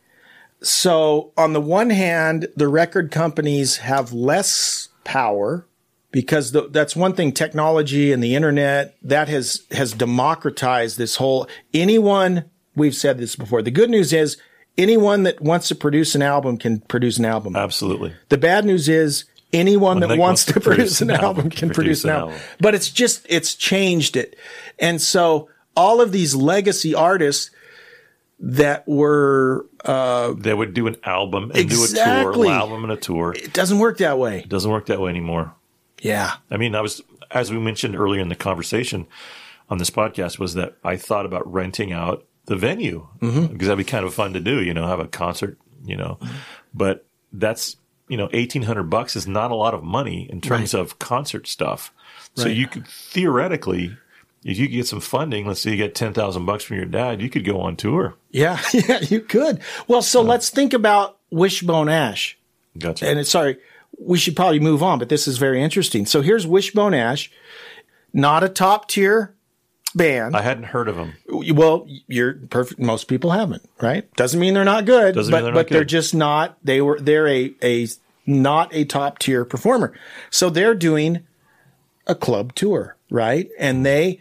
[0.63, 5.67] So on the one hand, the record companies have less power
[6.13, 11.49] because the, that's one thing technology and the internet that has has democratized this whole
[11.75, 12.45] anyone
[12.77, 14.37] we've said this before the good news is
[14.79, 18.13] anyone that wants to produce an album can produce an album Absolutely.
[18.29, 22.05] the bad news is anyone When that they wants to produce an album can produce
[22.05, 22.47] an an album album.
[22.61, 24.37] but it's just it's changed it
[24.79, 27.51] and so all of these legacy artists
[28.45, 32.49] that were uh They would do an album and do a Exactly.
[32.49, 33.33] tour, an album and a tour.
[33.35, 35.55] it doesn't work that way It doesn't work that way anymore.
[36.01, 39.07] yeah I mean, I was as we mentioned earlier in the conversation
[39.71, 43.53] on this podcast was that I thought about renting out the venue Mhm.
[43.53, 44.61] because that'd be kind of fun to do.
[44.61, 45.57] You know, have a concert.
[45.85, 46.19] You know,
[46.75, 47.77] but that's
[48.09, 50.81] you know eighteen hundred bucks is not a lot of money in terms Right.
[50.81, 51.93] of concert stuff.
[52.35, 52.57] So Right.
[52.57, 53.97] you could theoretically,
[54.45, 56.87] if you could get some funding, let's say you get ten thousand bucks from your
[56.87, 58.15] dad, you could go on tour.
[58.31, 59.61] Yeah, yeah, you could.
[59.89, 62.37] Well, so let's think about Wishbone Ash.
[62.79, 63.07] Gotcha.
[63.09, 63.59] And it's sorry,
[63.99, 66.07] we should probably move on, but this is very interesting.
[66.07, 67.31] So here's Wishbone Ash,
[68.13, 69.35] not a top tier
[69.95, 70.35] band.
[70.35, 71.13] I hadn't heard of them.
[71.55, 72.81] well, you're perfect.
[72.81, 74.11] Most people haven't, right?
[74.15, 75.89] Doesn't mean they're not good, Doesn't but mean they're but not they're good.
[75.89, 76.57] just not.
[76.65, 77.87] They were they're a a
[78.25, 79.93] not a top tier performer.
[80.31, 81.27] So they're doing
[82.07, 83.49] a club tour, right?
[83.59, 84.21] And they,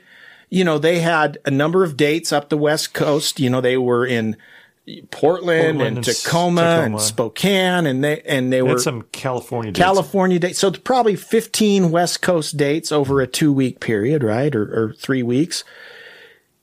[0.51, 3.39] you know, they had a number of dates up the West Coast.
[3.39, 4.37] You know, they were in
[4.85, 8.81] Portland, Portland and and S- Tacoma, and Spokane, and they and they They were had
[8.81, 9.83] some California dates.
[9.83, 10.59] California dates.
[10.59, 14.53] So probably 15 West Coast dates over a two week period, right?
[14.55, 15.63] Or, or three weeks.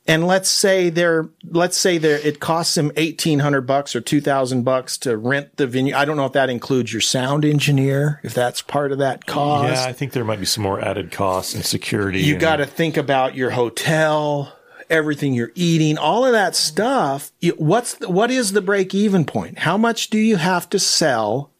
[0.08, 4.96] And let's say they're, let's say they're, it costs them 1800 bucks or 2000 bucks
[4.98, 5.94] to rent the venue.
[5.94, 9.70] I don't know if that includes your sound engineer, if that's part of that cost.
[9.70, 12.20] Yeah, I think there might be some more added costs and security.
[12.22, 14.56] You got to think about your hotel,
[14.88, 17.30] everything you're eating, all of that stuff.
[17.58, 19.58] What's the, what is the break even point?
[19.58, 21.50] How much do you have to sell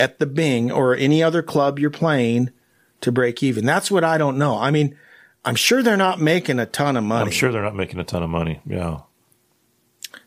[0.00, 2.50] at the Bing or any other club you're playing
[3.02, 3.64] to break even?
[3.64, 4.58] That's what I don't know.
[4.58, 4.98] I mean,
[5.48, 7.24] I'm sure they're not making a ton of money.
[7.24, 8.60] I'm sure they're not making a ton of money.
[8.66, 9.00] Yeah.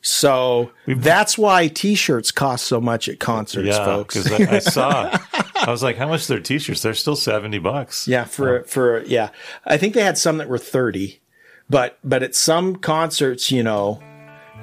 [0.01, 4.15] So that's why t-shirts cost so much at concerts, yeah, folks.
[4.23, 5.19] Because I, I saw,
[5.55, 6.81] I was like, how much are their t-shirts?
[6.81, 8.07] They're still 70 bucks.
[8.07, 9.29] Yeah, for for yeah,
[9.63, 11.21] I think they had some that were thirty,
[11.69, 14.01] but but at some concerts, you know,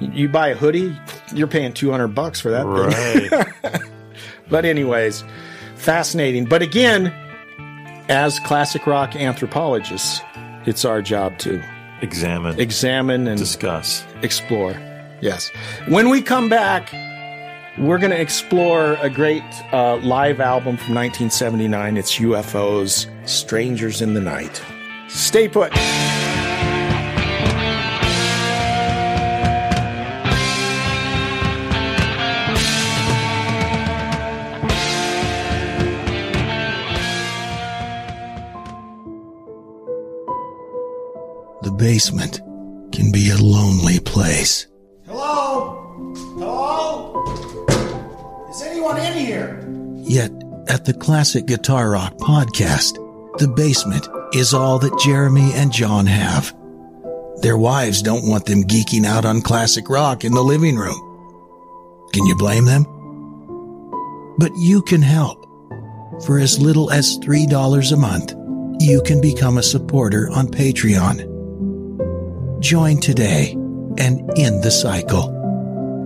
[0.01, 0.93] you- buy a hoodie,
[1.33, 3.29] you're paying two hundred bucks for that thing.
[3.71, 3.81] Right.
[4.49, 5.23] but anyways,
[5.77, 6.43] fascinating.
[6.43, 7.13] But again,
[8.09, 10.19] as classic rock anthropologists,
[10.69, 11.61] it's our job to
[12.01, 14.05] Examine, examine and discuss.
[14.21, 14.71] explore.
[15.19, 15.49] Yes.
[15.89, 16.93] When we come back,
[17.77, 21.97] we're going to explore a great uh, live album from 1979.
[21.97, 24.61] It's UFO's Strangers in the Night.
[25.09, 25.73] Stay put.
[41.79, 42.41] Basement
[42.91, 44.67] can be a lonely place.
[45.05, 46.13] Hello?
[46.37, 47.25] Hello?
[48.49, 49.65] Is anyone in here?
[50.03, 50.31] Yet,
[50.67, 52.95] at the Classic Guitar Rock podcast,
[53.39, 56.53] the basement is all that Jeremy and John have.
[57.41, 60.99] Their wives don't want them geeking out on classic rock in the living room.
[62.11, 62.83] Can you blame them?
[64.37, 65.45] But you can help.
[66.25, 68.33] For as little as $3 a month,
[68.81, 71.38] you can become a supporter on Patreon.
[72.59, 73.51] Join today
[73.97, 75.35] and end the cycle.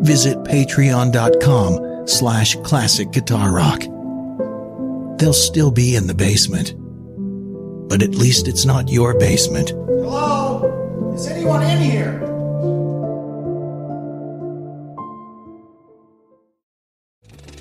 [0.04, 3.82] Visit patreon.com slash classic guitar rock.
[5.18, 6.74] they'll still be in the basement.
[7.88, 9.70] But at least it's not your basement.
[9.70, 11.14] Hello?
[11.16, 12.20] Is anyone in here?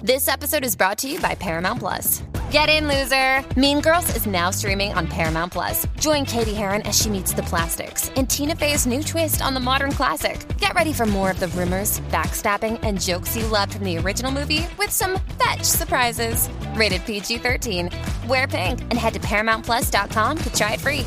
[0.02, 2.22] This episode is brought to you by Paramount Plus.
[2.52, 3.42] Get in, loser!
[3.58, 5.86] Mean Girls is now streaming on Paramount Plus.
[5.98, 9.58] Join Cady Heron as she meets the plastics in Tina Fey's new twist on the
[9.60, 10.46] modern classic.
[10.58, 14.30] Get ready for more of the rumors, backstabbing, and jokes you loved from the original
[14.30, 16.50] movie with some fetch surprises.
[16.74, 17.88] Rated PG 13.
[18.28, 21.06] Wear pink and head to ParamountPlus.com to try it free.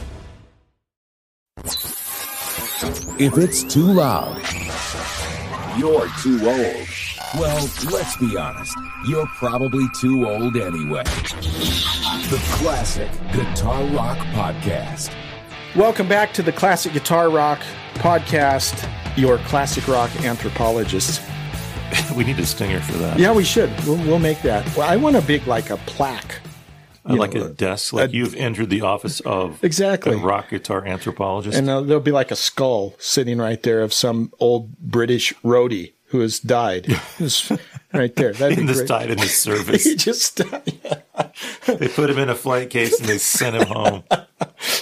[3.19, 4.41] If it's too loud,
[5.77, 7.14] you're too old.
[7.37, 8.77] Well, let's be honest.
[9.05, 11.03] You're probably too old anyway.
[11.03, 15.13] The Classic Guitar Rock Podcast.
[15.75, 17.61] Welcome back to the Classic Guitar Rock
[17.95, 21.21] Podcast, your classic rock anthropologist.
[22.15, 23.19] we need a stinger for that.
[23.19, 23.69] Yeah, we should.
[23.85, 24.65] We'll, we'll make that.
[24.77, 26.39] Well, I want a big, like a plaque.
[27.05, 30.51] I like know, a desk, like a, you've entered the office of exactly a rock
[30.51, 34.77] guitar anthropologist, and uh, there'll be like a skull sitting right there of some old
[34.77, 36.87] British roadie who has died.
[37.93, 38.31] right there.
[38.31, 39.83] That'd he just died in his service.
[39.83, 41.01] he just died.
[41.65, 44.03] They put him in a flight case and they sent him home.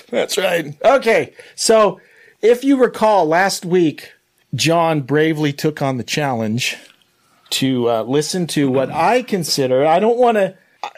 [0.09, 0.75] That's right.
[0.83, 1.99] Okay, so
[2.41, 4.11] if you recall, last week
[4.53, 6.75] John bravely took on the challenge
[7.51, 9.85] to uh, listen to what I consider.
[9.85, 10.55] I don't want to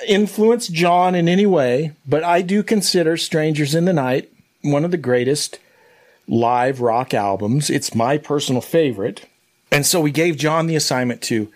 [0.07, 4.91] influence John in any way, but I do consider Strangers in the Night one of
[4.91, 5.59] the greatest
[6.27, 7.69] live rock albums.
[7.69, 9.27] It's my personal favorite.
[9.75, 11.51] And so we gave John the assignment to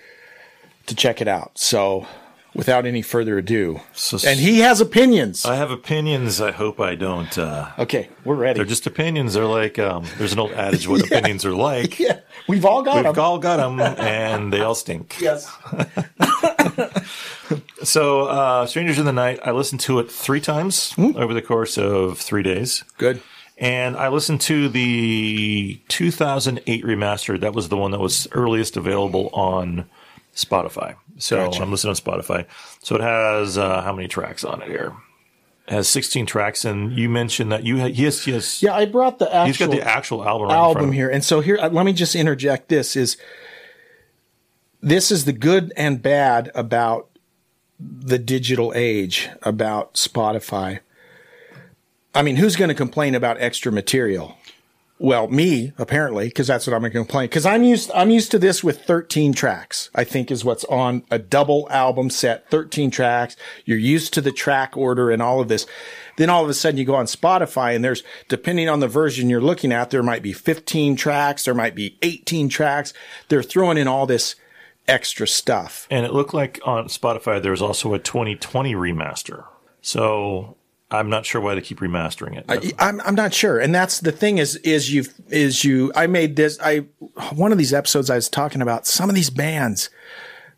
[0.88, 1.58] to check it out.
[1.58, 2.06] So
[2.54, 5.46] without any further ado, so, and he has opinions.
[5.46, 6.42] I have opinions.
[6.42, 7.38] I hope I don't.
[7.38, 8.58] Uh, okay, we're ready.
[8.58, 9.36] They're just opinions.
[9.36, 11.18] They're like um, there's an old adage what yeah.
[11.18, 11.98] opinions are like.
[11.98, 13.14] Yeah, we've all got we've them.
[13.14, 15.16] We've all got them, and they all stink.
[15.22, 15.50] Yes.
[17.84, 19.40] so, uh, Strangers in the Night.
[19.46, 21.16] I listened to it three times mm.
[21.16, 22.84] over the course of three days.
[22.98, 23.22] Good.
[23.60, 27.38] And I listened to the 2008 remaster.
[27.38, 29.90] That was the one that was earliest available on
[30.34, 30.96] Spotify.
[31.18, 31.62] So gotcha.
[31.62, 32.46] I'm listening on Spotify.
[32.82, 34.94] So it has uh, how many tracks on it here?
[35.68, 38.74] It has 16 tracks, and you mentioned that you ha- yes he yeah.
[38.74, 41.70] I brought the actual he's got the actual album album here, and so here uh,
[41.70, 42.70] let me just interject.
[42.70, 43.18] This is
[44.82, 47.10] this is the good and bad about
[47.80, 50.80] the digital age about Spotify.
[52.14, 54.36] I mean, who's going to complain about extra material?
[55.02, 57.30] Well, me apparently, because that's what I'm going to complain.
[57.30, 59.90] Because I'm used, I'm used to this with 13 tracks.
[59.96, 63.38] I think is what's on a double album set, 13 tracks.
[63.64, 65.66] You're used to the track order and all of this.
[66.18, 69.30] Then all of a sudden you go on Spotify and there's, depending on the version
[69.30, 72.94] you're looking at, there might be 15 tracks, there might be 18 tracks.
[73.30, 74.36] They're throwing in all this
[74.86, 75.88] extra stuff.
[75.90, 79.46] And it looked like on Spotify there was also a 2020 remaster.
[79.82, 80.58] So
[80.92, 82.46] I'm not sure why they keep remastering it.
[82.50, 85.92] I, am I'm, I'm not sure, and that's the thing is is you is you.
[85.96, 86.58] I made this.
[86.62, 86.80] I
[87.34, 89.90] one of these episodes I was talking about some of these bands.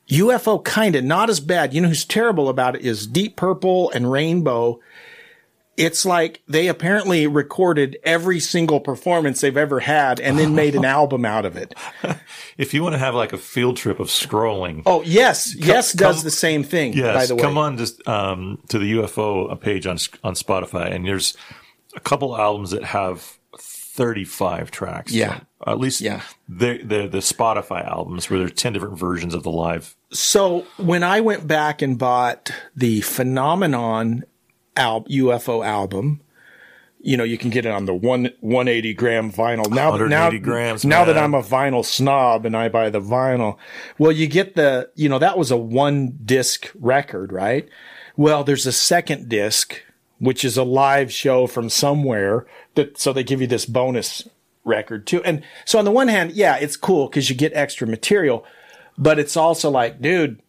[0.09, 1.73] UFO kind of not as bad.
[1.73, 4.79] You know who's terrible about it is Deep Purple and Rainbow
[5.77, 10.86] it's like they apparently recorded every single performance they've ever had and then made an
[10.99, 11.73] album out of it.
[12.57, 14.84] if you want to have like a field trip of scrolling.
[14.86, 15.53] Oh, yes.
[15.55, 17.41] Come, yes does come, the same thing, yes, by the way.
[17.41, 21.36] Come on just, um, to the UFO page on, on Spotify and there's
[21.95, 25.12] a couple albums that have 35 tracks.
[25.12, 25.41] Yeah.
[25.65, 26.21] at least yeah.
[26.47, 29.95] the, the, the Spotify albums where there's 10 different versions of the live.
[30.12, 34.25] So when I went back and bought the Phenomenon
[34.75, 36.21] al- UFO album.
[37.03, 39.67] You know, you can get it on the one 180 gram vinyl.
[39.71, 43.57] Now, now, grams, now that I'm a vinyl snob and I buy the vinyl,
[43.97, 47.67] well, you get the, you know, that was a one disc record, right?
[48.15, 49.81] Well, there's a second disc,
[50.19, 54.27] which is a live show from somewhere that, so they give you this bonus
[54.63, 55.23] record too.
[55.23, 58.45] And so on the one hand, yeah, it's cool because you get extra material,
[58.95, 60.39] but it's also like, dude,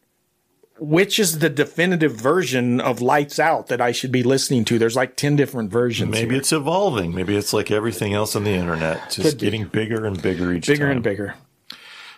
[0.83, 4.81] which is the definitive version of Lights Out that I should be listening to?
[4.81, 6.11] There's like 10 different versions.
[6.11, 6.41] Maybe here.
[6.41, 7.15] it's evolving.
[7.15, 10.75] Maybe it's like everything else on the internet, just getting bigger and bigger each time.
[10.75, 10.97] bigger time.
[10.97, 11.35] and bigger.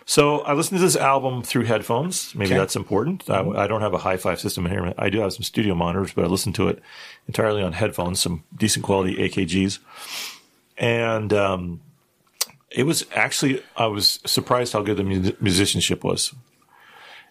[0.07, 2.33] So I listened to this album through headphones.
[2.33, 2.59] Maybe okay.
[2.59, 3.29] that's important.
[3.29, 4.93] I, I, don't have a hi-fi system in here.
[4.97, 6.81] I do have some studio monitors, but I listened to it
[7.27, 9.79] entirely on headphones, some decent quality AKGs.
[10.77, 11.81] And, um,
[12.71, 16.33] it was actually, I was surprised how good the musicianship was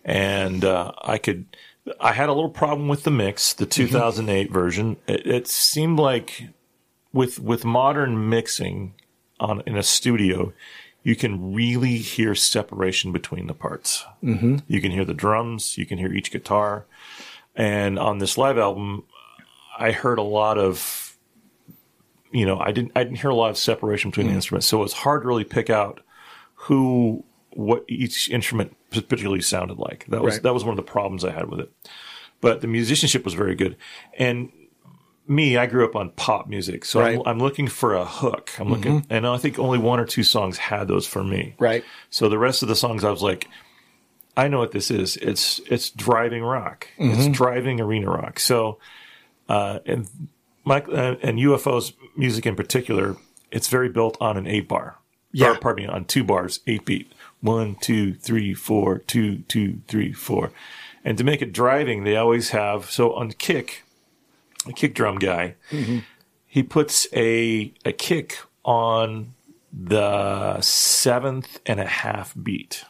[0.04, 1.46] and uh, I could.
[2.00, 4.54] I had a little problem with the mix, the 2008 mm-hmm.
[4.54, 4.96] version.
[5.06, 6.48] It, it, seemed like
[7.12, 8.94] with with modern mixing
[9.40, 10.52] on in a studio,
[11.02, 14.04] you can really hear separation between the parts.
[14.22, 14.58] Mm-hmm.
[14.66, 16.86] You can hear the drums, you can hear each guitar.
[17.54, 19.04] And on this live album,
[19.78, 21.16] I heard a lot of,
[22.32, 24.30] you know, I didn't I didn't hear a lot of separation between Mm.
[24.30, 26.00] the instruments, so it's hard to really pick out
[26.54, 27.24] who
[27.56, 30.06] what each instrument particularly sounded like.
[30.08, 30.42] That was Right.
[30.42, 31.72] that was one of the problems I had with it.
[32.40, 33.76] But the musicianship was very good,
[34.18, 34.50] and
[35.26, 37.16] me, I grew up on pop music, so Right.
[37.16, 38.50] I'm, I'm looking for a hook.
[38.58, 39.06] I'm looking, Mhm.
[39.08, 41.54] and I think only one or two songs had those for me.
[41.58, 41.82] Right.
[42.10, 43.48] So the rest of the songs, I was like,
[44.36, 45.16] I know what this is.
[45.18, 46.88] It's it's driving rock.
[46.98, 47.14] Mhm.
[47.14, 48.38] It's driving arena rock.
[48.40, 48.78] So,
[49.48, 50.08] uh, and
[50.64, 53.16] Mike uh, and UFO's music in particular,
[53.50, 54.96] it's very built on an eight bar.
[55.32, 55.52] Yeah.
[55.52, 57.10] Or, pardon me, on two bars, eight beat.
[57.44, 60.50] One, two, three, four, two, two, three, four.
[61.04, 63.84] And to make it driving, they always have so on kick,
[64.66, 65.56] a kick drum guy,
[66.46, 69.34] he puts a a kick on
[69.70, 72.86] the seventh and a half beat.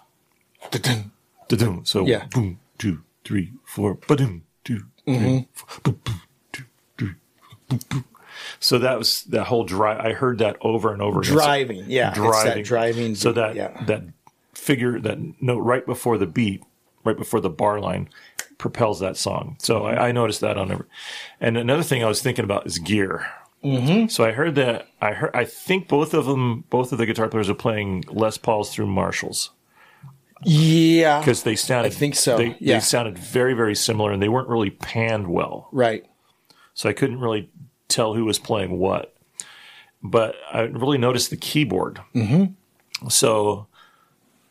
[0.70, 1.82] Da-dum.
[1.84, 2.26] So Yeah.
[2.26, 5.46] boom, two, three, four, ba-dum, two, three, Mhm.
[5.52, 6.20] four, boom, boom,
[6.52, 6.64] two,
[6.96, 7.14] three,
[7.68, 8.04] boom, boom.
[8.60, 9.98] So that was that whole drive.
[9.98, 11.20] I heard that over and over.
[11.20, 11.30] again.
[11.30, 13.82] So- Driving, yeah, it's that driving So that yeah.
[13.86, 14.02] that
[14.64, 16.62] figure, that note right before the beat,
[17.04, 18.08] right before the bar line,
[18.58, 19.56] propels that song.
[19.60, 20.86] So I, I noticed that on every.
[21.40, 23.26] And another thing I was thinking about is gear.
[23.62, 24.08] Mm-hmm.
[24.08, 27.28] So I heard that I heard I think both of them, both of the guitar
[27.28, 29.50] players are playing Les Pauls through Marshalls
[30.42, 31.20] Yeah.
[31.20, 31.92] because they sounded.
[31.92, 32.74] I think so, They, yeah.
[32.74, 35.68] they sounded very very similar, and they weren't really panned well.
[35.72, 36.04] Right.
[36.74, 37.48] So I couldn't really
[37.88, 39.14] tell who was playing what.
[40.02, 42.00] But I really noticed the keyboard.
[42.14, 43.08] Mm-hmm.
[43.08, 43.66] So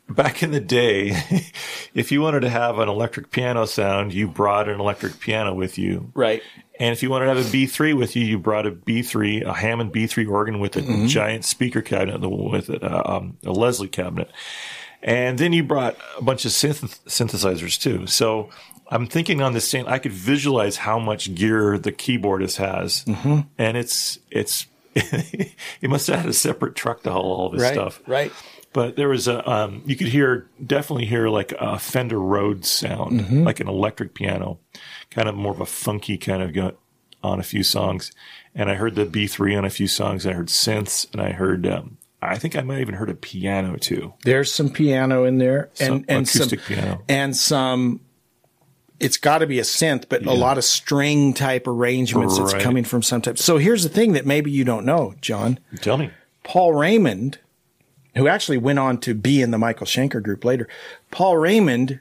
[0.10, 1.12] back in the day,
[1.94, 5.78] if you wanted to have an electric piano sound, you brought an electric piano with
[5.78, 6.12] you.
[6.14, 6.42] Right.
[6.80, 9.54] And if you wanted to have a B3 with you, you brought a B3, a
[9.54, 11.08] Hammond B3 organ with a Mhm.
[11.08, 14.32] giant speaker cabinet with it, uh, um, a Leslie cabinet.
[15.04, 18.08] And then you brought a bunch of synth- synthesizers too.
[18.08, 18.50] So
[18.90, 23.04] I'm thinking on this same, I could visualize how much gear the keyboardist has.
[23.06, 23.48] Mhm.
[23.58, 24.66] And it's, it's,
[25.82, 27.74] he must have had a separate truck to haul all of his Right.
[27.74, 28.02] stuff.
[28.08, 28.32] Right.
[28.74, 33.20] But there was a, um, you could hear, definitely hear like a Fender Rhodes sound,
[33.22, 33.46] Mhm.
[33.46, 34.60] like an electric piano,
[35.12, 36.74] kind of more of a funky kind of go
[37.24, 38.12] on a few songs.
[38.56, 40.26] And I heard the B3 on a few songs.
[40.26, 43.16] I heard synths and I heard, um, I think I might have even heard a
[43.16, 44.14] piano too.
[44.24, 47.02] There's some piano in there, and Some and acoustic some, piano.
[47.10, 48.00] and some.
[49.04, 52.84] It's got to be a synth, but a lot of string type arrangements that's coming
[52.84, 53.38] from some type.
[53.38, 55.60] So here's the thing that maybe you don't know, John.
[55.82, 56.12] Tell me.
[56.44, 57.40] Paul Raymond,
[58.16, 60.68] who actually went on to be in the Michael Schenker group later.
[61.12, 62.00] Paul Raymond,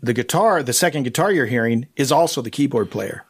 [0.00, 3.24] the guitar, the second guitar you're hearing, is also the keyboard player.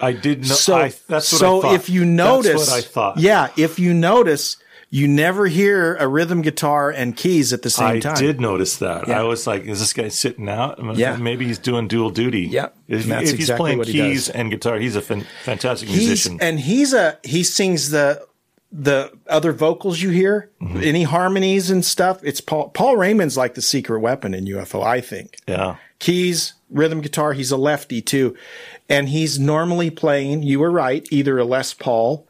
[0.00, 0.54] I did know.
[0.54, 1.74] So, I, that's what so I thought.
[1.74, 3.18] if you notice, that's what I thought.
[3.18, 4.56] Yeah, if you notice,
[4.92, 8.16] you never hear a rhythm guitar and keys at the same I time.
[8.16, 9.06] I did notice that.
[9.06, 9.20] Yeah.
[9.20, 10.78] I was like, is this guy sitting out?
[10.96, 11.16] Yeah.
[11.16, 12.40] Maybe he's doing dual duty.
[12.42, 12.70] Yeah.
[12.88, 14.34] If, if he's exactly playing what he keys does.
[14.34, 16.38] and guitar, he's a fan, fantastic He's musician.
[16.40, 18.26] and he's a he sings the
[18.72, 20.82] the other vocals you hear, Mm-hmm.
[20.82, 22.20] any harmonies and stuff.
[22.24, 25.36] It's Paul Paul Raymond's like the secret weapon in UFO, I think.
[25.46, 25.76] yeah.
[26.00, 27.32] keys, rhythm guitar.
[27.32, 28.36] He's a lefty too.
[28.88, 32.26] And he's normally playing, you were right, either a Les Paul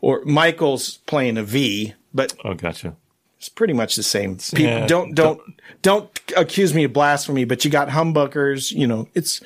[0.00, 2.96] or Michael's playing a V, but Oh, gotcha.
[3.38, 4.36] it's pretty much the same.
[4.36, 5.40] People Yeah, don't, don't,
[5.82, 9.40] don't accuse me of blasphemy, but you got humbuckers, you know, it's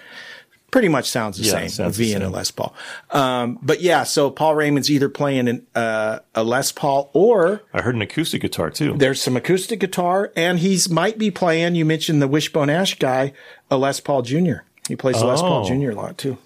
[0.71, 1.87] pretty much sounds the Yeah, same.
[1.87, 2.29] a V and a.
[2.31, 2.73] Les Paul.
[3.11, 7.83] Um, but yeah, so Paul Raymond's either playing an, uh, a Les Paul or I
[7.83, 8.95] heard an acoustic guitar too.
[8.97, 11.75] there's some acoustic guitar, and he's might be playing.
[11.75, 13.33] You mentioned the Wishbone Ash guy,
[13.71, 14.59] a Les Paul Jr.
[14.89, 15.69] He plays a Les Paul Oh.
[15.69, 15.91] Jr.
[15.91, 16.39] a lot too.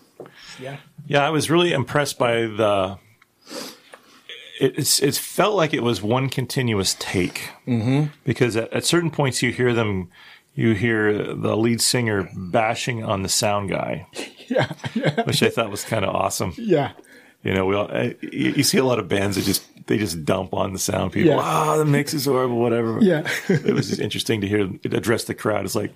[0.58, 2.98] Yeah, Yeah, I was really impressed by the.
[4.60, 8.12] It, it's felt like it was one continuous take Mm-hmm.
[8.24, 10.10] because at, at certain points you hear them,
[10.54, 14.06] you hear the lead singer bashing on the sound guy,
[14.48, 14.72] yeah,
[15.24, 16.52] which I thought was kind of awesome.
[16.56, 16.92] yeah.
[17.42, 19.98] You know, we all, I, you you see a lot of bands that just they
[19.98, 21.32] just dump on the sound people.
[21.32, 21.40] Yeah.
[21.42, 22.98] Ah, the mix is horrible, whatever.
[23.02, 23.28] Yeah.
[23.48, 25.66] it was just interesting to hear it address the crowd.
[25.66, 25.92] It's like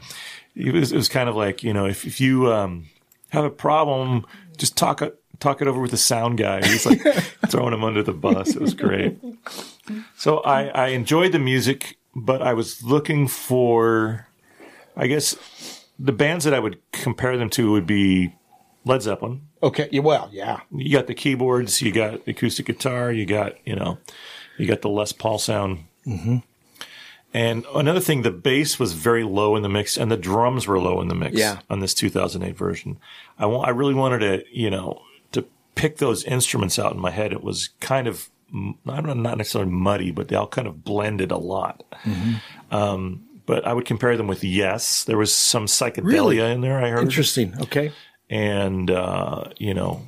[0.54, 2.88] it was, it was kind of like you know if if you um,
[3.30, 4.26] have a problem,
[4.58, 5.00] just talk
[5.40, 6.66] talk it over with the sound guy.
[6.66, 7.00] He's like
[7.48, 8.50] throwing him under the bus.
[8.56, 9.18] It was great.
[10.16, 14.26] So I I enjoyed the music, but I was looking for,
[14.96, 15.36] I guess,
[15.98, 18.34] the bands that I would compare them to would be
[18.84, 19.42] Led Zeppelin.
[19.62, 19.88] Okay.
[19.90, 20.60] Yeah, well, yeah.
[20.70, 23.98] You got the keyboards, you got acoustic guitar, you got, you know,
[24.56, 25.84] you got the Les Paul sound.
[26.06, 26.36] Mm-hmm.
[27.34, 30.78] And another thing, the bass was very low in the mix and the drums were
[30.78, 31.58] low in the mix Yeah.
[31.68, 32.98] on this 2008 version.
[33.38, 35.02] I want, I really wanted to, you know,
[35.78, 37.32] to pick those instruments out in my head.
[37.32, 40.82] It was kind of, I don't know, not necessarily muddy, but they all kind of
[40.84, 41.84] blended a lot.
[42.04, 42.74] Mm-hmm.
[42.74, 45.04] Um, but I would compare them with Yes.
[45.04, 46.38] There was some psychedelia Really?
[46.40, 47.02] in there, I heard.
[47.04, 47.54] Interesting.
[47.62, 47.92] Okay.
[48.30, 50.02] and uh, you know,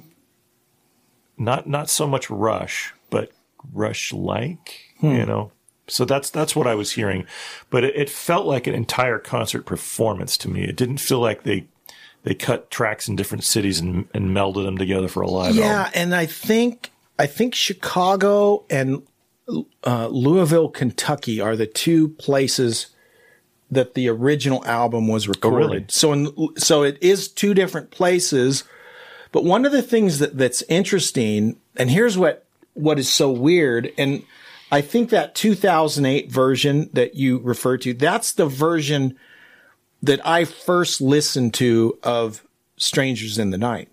[1.39, 3.31] not not so much Rush, but
[3.73, 5.13] Rush like, Hmm.
[5.13, 5.53] you know.
[5.89, 7.27] So that's that's what I was hearing,
[7.71, 10.63] but it, it felt like an entire concert performance to me.
[10.63, 11.67] It didn't feel like they
[12.23, 15.65] they cut tracks in different cities and, and melded them together for a live yeah,
[15.65, 15.93] album.
[15.95, 19.03] Yeah, and I think I think Chicago and
[19.85, 22.89] uh, Louisville, Kentucky are the two places
[23.71, 25.69] that the original album was recorded.
[25.69, 25.85] really?
[25.89, 28.65] So in, so it is two different places.
[29.33, 33.93] But one of the things that that's interesting, and here's what what is so weird,
[33.97, 34.25] and
[34.73, 39.17] I think that 2008 version that you refer to, that's the version
[40.03, 42.45] that I first listened to of
[42.77, 43.89] Strangers in the Night.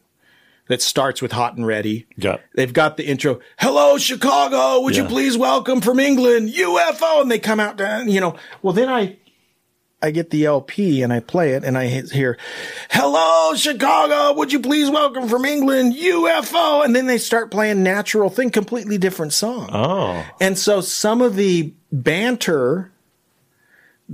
[0.69, 2.07] That starts with Hot and Ready.
[2.17, 2.37] Yeah.
[2.53, 3.39] They've got the intro.
[3.57, 4.81] Hello, Chicago.
[4.81, 7.21] Would you please welcome from England UFO?
[7.21, 7.79] And they come out,
[8.09, 8.35] you know.
[8.61, 9.15] Well, then I,
[10.01, 12.37] I get the LP and I play it and I hear,
[12.89, 14.37] "Hello, Chicago.
[14.37, 18.97] Would you please welcome from England UFO?" And then they start playing Natural Thing, completely
[18.97, 19.69] different song.
[19.71, 22.91] Oh, And so some of the banter,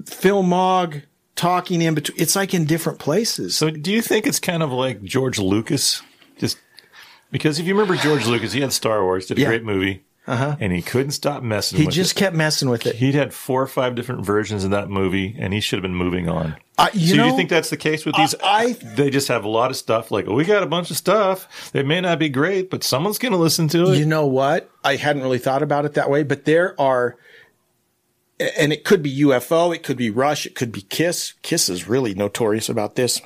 [0.06, 1.02] Phil Mogg
[1.36, 3.56] talking in between, it's like in different places.
[3.58, 6.02] So do you think it's kind of like George Lucas?
[6.38, 6.58] Just
[7.32, 9.48] because if you remember George Lucas, he had Star Wars, did a Yeah.
[9.48, 10.56] great movie, Uh-huh.
[10.60, 11.92] and he couldn't stop messing with it.
[11.92, 12.20] He just it.
[12.20, 12.96] kept messing with it.
[12.98, 15.96] He'd had four or five different versions of that movie, and he should have been
[15.96, 16.56] moving on.
[16.78, 18.34] Uh, you so know, you think that's the case with these?
[18.44, 20.10] I- they just have a lot of stuff.
[20.12, 21.72] Like, oh, we got a bunch of stuff.
[21.74, 23.98] It may not be great, but someone's going to listen to it.
[24.00, 24.70] You know what?
[24.84, 27.16] I hadn't really thought about it that way, but there are,
[28.40, 31.34] and it could be UFO, it could be Rush, it could be Kiss.
[31.42, 33.22] Kiss is really notorious about this.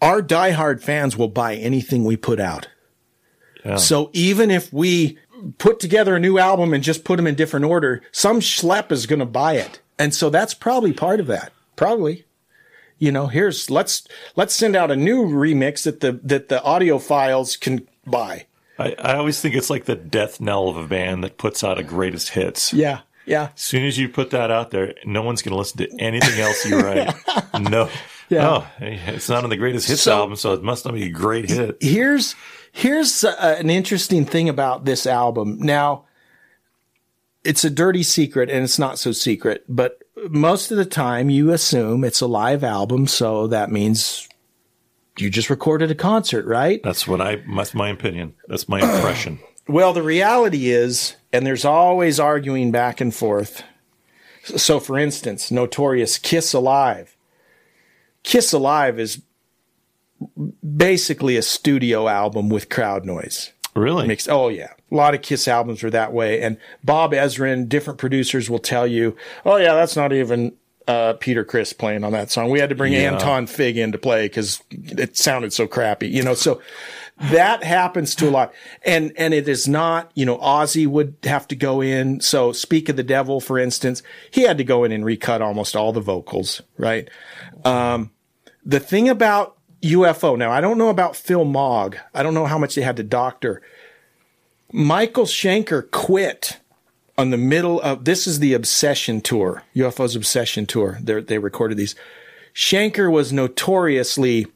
[0.00, 2.68] Our diehard fans will buy anything we put out.
[3.64, 3.76] Yeah.
[3.76, 5.18] So even if we
[5.58, 9.06] put together a new album and just put them in different order, some schlep is
[9.06, 9.80] going to buy it.
[9.98, 11.52] And so that's probably part of that.
[11.76, 12.24] Probably.
[12.98, 17.58] You know, here's let's let's send out a new remix that the that the audiophiles
[17.58, 18.46] can buy.
[18.78, 21.78] I, I always think it's like the death knell of a band that puts out
[21.78, 22.72] a greatest hits.
[22.72, 23.00] Yeah.
[23.26, 23.50] Yeah.
[23.54, 26.38] As soon as you put that out there, no one's going to listen to anything
[26.40, 27.14] else you write.
[27.60, 27.88] no.
[28.28, 28.48] Yeah.
[28.50, 31.10] Oh, it's not on the greatest hits So- album, so it must not be a
[31.10, 31.76] great hit.
[31.80, 32.34] Here's
[32.72, 35.58] here's uh, an interesting thing about this album.
[35.60, 36.04] Now,
[37.44, 39.64] it's a dirty secret, and it's not so secret.
[39.68, 39.98] But
[40.30, 44.26] most of the time, you assume it's a live album, so that means
[45.18, 46.82] you just recorded a concert, right?
[46.82, 47.42] That's what I.
[47.54, 48.34] That's my opinion.
[48.48, 49.38] That's my impression.
[49.68, 53.64] Well, the reality is, and there's always arguing back and forth.
[54.44, 57.16] So, for instance, notorious Kiss Alive.
[58.22, 59.20] Kiss Alive is
[60.76, 63.52] basically a studio album with crowd noise.
[63.74, 64.06] Really?
[64.06, 64.28] Mixed.
[64.28, 64.74] Oh, yeah.
[64.92, 66.40] A lot of Kiss albums are that way.
[66.40, 70.52] And Bob Ezrin, different producers will tell you, oh, yeah, that's not even
[70.86, 72.50] uh, Peter Criss playing on that song.
[72.50, 73.12] We had to bring Yeah.
[73.12, 76.34] Anton Fig in to play because it sounded so crappy, you know.
[76.34, 76.60] So
[77.18, 78.52] that happens to a lot,
[78.82, 82.20] and and it is not, you know, Ozzy would have to go in.
[82.20, 85.76] So Speak of the Devil, for instance, he had to go in and recut almost
[85.76, 87.08] all the vocals, right?
[87.64, 88.10] Um,
[88.64, 91.96] the thing about UFO, now I don't know about Phil Mogg.
[92.12, 93.62] I don't know how much they had to doctor.
[94.72, 96.58] Michael Schenker quit
[97.16, 100.98] on the middle of this is the Obsession tour, UFO's Obsession tour.
[101.00, 101.94] They they recorded these.
[102.52, 104.48] Schenker was notoriously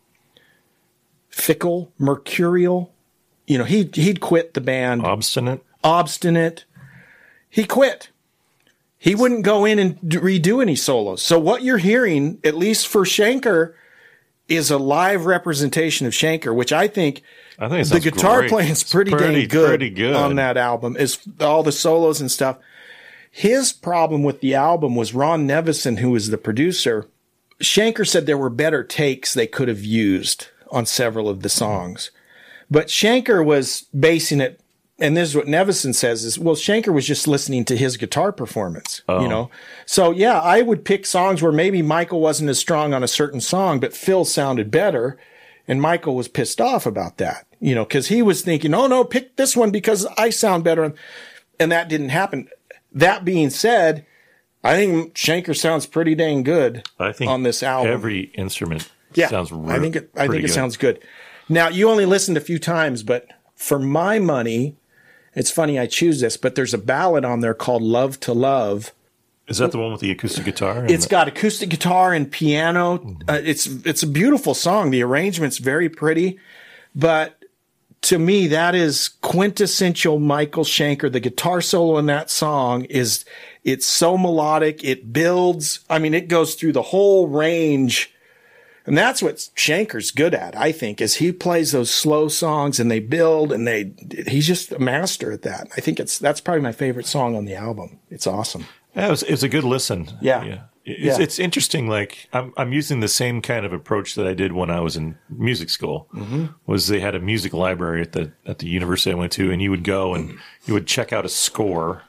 [1.38, 2.92] fickle, mercurial.
[3.46, 5.02] You know, he he'd quit the band.
[5.04, 5.64] Obstinate.
[5.82, 6.64] Obstinate.
[7.48, 8.10] He quit.
[8.98, 11.22] He wouldn't go in and redo any solos.
[11.22, 13.74] So what you're hearing, at least for Schenker,
[14.48, 17.22] is a live representation of Schenker, which I think
[17.58, 18.50] I think the guitar great.
[18.50, 20.14] playing's It's pretty, pretty- dang good, pretty good.
[20.16, 20.96] on that album.
[20.96, 22.58] Is all the solos and stuff.
[23.30, 27.06] His problem with the album was Ron Nevison, who was the producer.
[27.62, 32.10] Schenker said there were better takes they could have used on several of the songs,
[32.70, 34.60] but Schenker was basing it.
[35.00, 38.32] And this is what Nevison says is, well, Schenker was just listening to his guitar
[38.32, 39.20] performance, Oh.
[39.20, 39.48] you know?
[39.86, 43.40] So yeah, I would pick songs where maybe Michael wasn't as strong on a certain
[43.40, 45.16] song, but Phil sounded better.
[45.68, 49.04] And Michael was pissed off about that, you know, cause he was thinking, oh no,
[49.04, 50.92] pick this one because I sound better.
[51.60, 52.48] And that didn't happen.
[52.90, 54.04] That being said,
[54.64, 57.92] I think Schenker sounds pretty dang good I think on this album.
[57.92, 59.52] every instrument yeah, sounds.
[59.52, 60.50] Re- I think it, I think it good.
[60.50, 61.00] sounds good.
[61.48, 64.76] Now you only listened a few times, but for my money,
[65.34, 68.92] it's funny I choose this, but there's a ballad on there called "Love to Love."
[69.46, 70.84] Is that the one with the acoustic guitar?
[70.86, 73.16] It's the- got acoustic guitar and piano.
[73.28, 74.90] Uh, it's it's a beautiful song.
[74.90, 76.38] The arrangement's very pretty,
[76.94, 77.34] but
[78.02, 81.10] to me, that is quintessential Michael Schenker.
[81.10, 83.24] The guitar solo in that song is
[83.64, 84.84] it's so melodic.
[84.84, 85.80] It builds.
[85.90, 88.12] I mean, it goes through the whole range
[88.88, 92.90] And that's what Schenker's good at, I think, is he plays those slow songs and
[92.90, 93.92] they build and they,
[94.26, 95.68] he's just a master at that.
[95.76, 97.98] I think it's, that's probably my favorite song on the album.
[98.10, 98.66] It's awesome.
[98.96, 100.08] Yeah, it was, it was a good listen.
[100.20, 100.44] Yeah.
[100.44, 100.60] yeah.
[100.84, 101.22] It's, Yeah.
[101.22, 101.86] it's interesting.
[101.88, 104.96] Like I'm, I'm using the same kind of approach that I did when I was
[104.96, 106.08] in music school.
[106.14, 106.54] Mhm.
[106.66, 109.60] Was they had a music library at the at the university I went to, and
[109.60, 112.04] you would go and you would check out a score.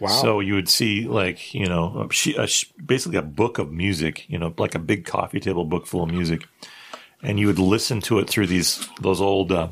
[0.00, 0.08] Wow.
[0.08, 2.46] So you would see like you know a, she- a,
[2.84, 6.10] basically a book of music, you know, like a big coffee table book full of
[6.10, 6.46] music,
[7.22, 9.52] and you would listen to it through these those old.
[9.52, 9.68] Uh,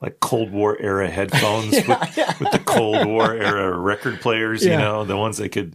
[0.00, 1.88] like Cold War era headphones with,
[2.40, 5.74] with the Cold War era record players, you know, the ones that could,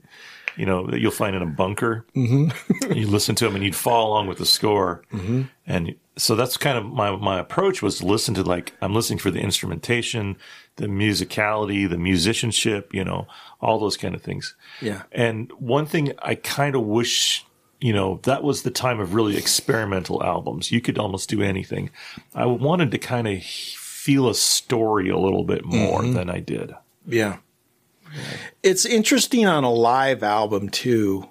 [0.56, 2.06] you know, that you'll find in a bunker.
[2.16, 2.94] Mm-hmm.
[2.94, 5.04] you listen to them and you'd follow along with the score.
[5.12, 5.50] Mhm.
[5.68, 9.20] And so that's kind of my, my approach was to listen to like, I'm listening
[9.20, 10.38] for the instrumentation,
[10.76, 13.28] the musicality, the musicianship, you know,
[13.62, 14.56] all those kind of things.
[14.82, 15.04] Yeah.
[15.12, 17.46] And one thing I kind of wish,
[17.82, 20.72] you know, that was the time of really experimental albums.
[20.72, 21.90] You could almost do anything.
[22.36, 26.14] I wanted to kind of feel a story a little bit more Mhm.
[26.14, 26.74] than I did.
[27.08, 27.38] Yeah.
[28.62, 31.30] It's interesting on a live album too.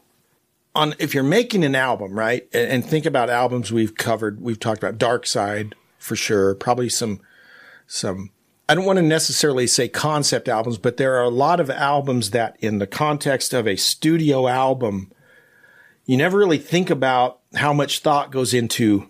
[0.74, 2.48] On if you're making an album, right?
[2.52, 6.88] And, and think about albums we've covered, we've talked about Dark Side for sure, probably
[6.88, 7.20] some
[7.86, 8.30] some
[8.68, 12.30] I don't want to necessarily say concept albums, but there are a lot of albums
[12.30, 15.12] that in the context of a studio album
[16.04, 19.08] you never really think about how much thought goes into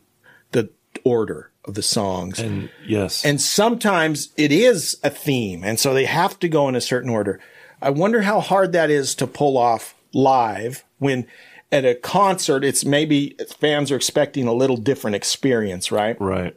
[0.50, 0.70] the
[1.04, 2.38] order of the songs.
[2.38, 3.24] And yes.
[3.24, 5.64] And sometimes it is a theme.
[5.64, 7.40] And so they have to go in a certain order.
[7.80, 11.26] I wonder how hard that is to pull off live when
[11.72, 16.20] at a concert, it's maybe fans are expecting a little different experience, right?
[16.20, 16.54] Right.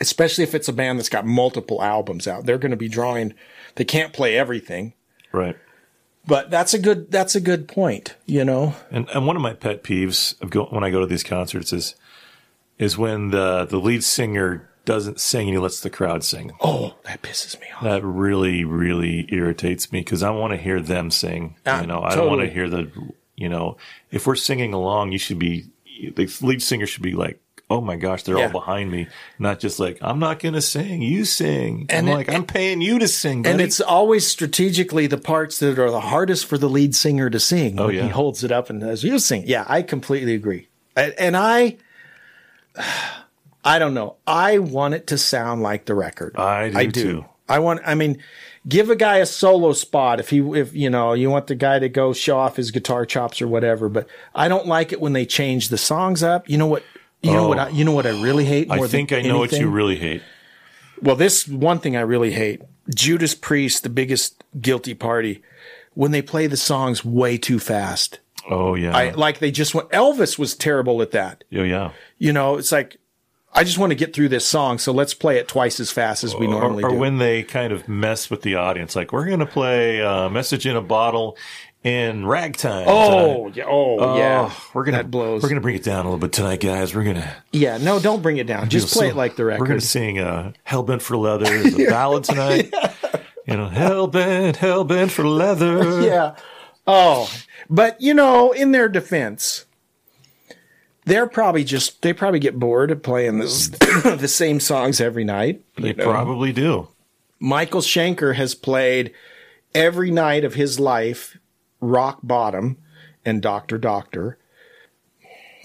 [0.00, 2.46] Especially if it's a band that's got multiple albums out.
[2.46, 3.34] They're going to be drawing,
[3.76, 4.94] they can't play everything.
[5.30, 5.56] Right.
[6.26, 8.74] But that's a good, that's a good point, you know?
[8.90, 11.72] And and one of my pet peeves of go, when I go to these concerts
[11.72, 11.94] is
[12.78, 16.52] is when the the lead singer doesn't sing and he lets the crowd sing.
[16.62, 17.82] Oh, that pisses me off.
[17.82, 21.56] That really really irritates me because I want to hear them sing.
[21.66, 22.90] Ah, you know, I don't want to hear the
[23.36, 23.76] you know
[24.10, 25.66] if we're singing along, you should be
[26.14, 27.40] the lead singer should be like.
[27.70, 28.44] Oh my gosh, they're Yeah.
[28.48, 29.08] all behind me.
[29.38, 31.86] Not just like, I'm not going to sing, you sing.
[31.88, 33.46] And I'm it- like, I'm paying you to sing.
[33.46, 37.40] And it's always strategically the parts that are the hardest for the lead singer to
[37.40, 37.80] sing.
[37.80, 38.02] Oh, yeah.
[38.02, 39.44] He holds it up and says, you sing.
[39.46, 40.68] Yeah, I completely agree.
[40.94, 41.78] And I,
[43.64, 44.16] I don't know.
[44.26, 46.36] I want it to sound like the record.
[46.36, 47.24] I do too.
[47.48, 48.22] I want, I mean,
[48.66, 51.78] give a guy a solo spot if he, if, you know, you want the guy
[51.78, 55.12] to go show off his guitar chops or whatever, but I don't like it when
[55.12, 56.48] they change the songs up.
[56.48, 56.82] You know what?
[57.22, 57.48] You know Oh.
[57.48, 57.58] what?
[57.58, 57.68] I, oh.
[57.70, 60.22] you know what I really hate more I think I know what you really hate.
[61.02, 62.62] Well, this one thing I really hate
[62.94, 65.42] Judas Priest, the biggest guilty party,
[65.94, 68.20] when they play the songs way too fast.
[68.48, 68.94] Oh yeah.
[68.96, 69.88] I like they just went.
[69.90, 71.44] Elvis was terrible at that.
[71.54, 71.92] oh yeah.
[72.18, 72.98] You know, it's like
[73.54, 76.24] I just want to get through this song, so let's play it twice as fast
[76.24, 76.96] as we normally or, or do.
[76.98, 80.66] when they kind of mess with the audience, like we're going to play uh, "Message
[80.66, 81.36] in a Bottle"
[81.84, 82.86] in ragtime.
[82.88, 84.52] Oh, yeah, oh, yeah.
[84.72, 85.42] we're gonna That blows.
[85.42, 86.94] We're gonna bring it down a little bit tonight, guys.
[86.94, 88.70] We're gonna yeah, no, don't bring it down.
[88.70, 89.60] Just play some- it like the record.
[89.60, 92.74] We're gonna sing uh, "Hellbent for Leather" as a ballad tonight.
[93.46, 96.36] You know, "Hellbent, Hellbent for Leather." yeah.
[96.86, 97.30] Oh,
[97.70, 99.66] but you know, in their defense,
[101.04, 104.16] they're probably just they probably get bored of playing this mm-hmm.
[104.20, 105.62] the same songs every night.
[105.76, 106.04] They know?
[106.04, 106.88] probably do.
[107.38, 109.12] Michael Schenker has played
[109.74, 111.36] every night of his life
[111.80, 112.78] Rock Bottom
[113.24, 114.38] and Doctor Doctor.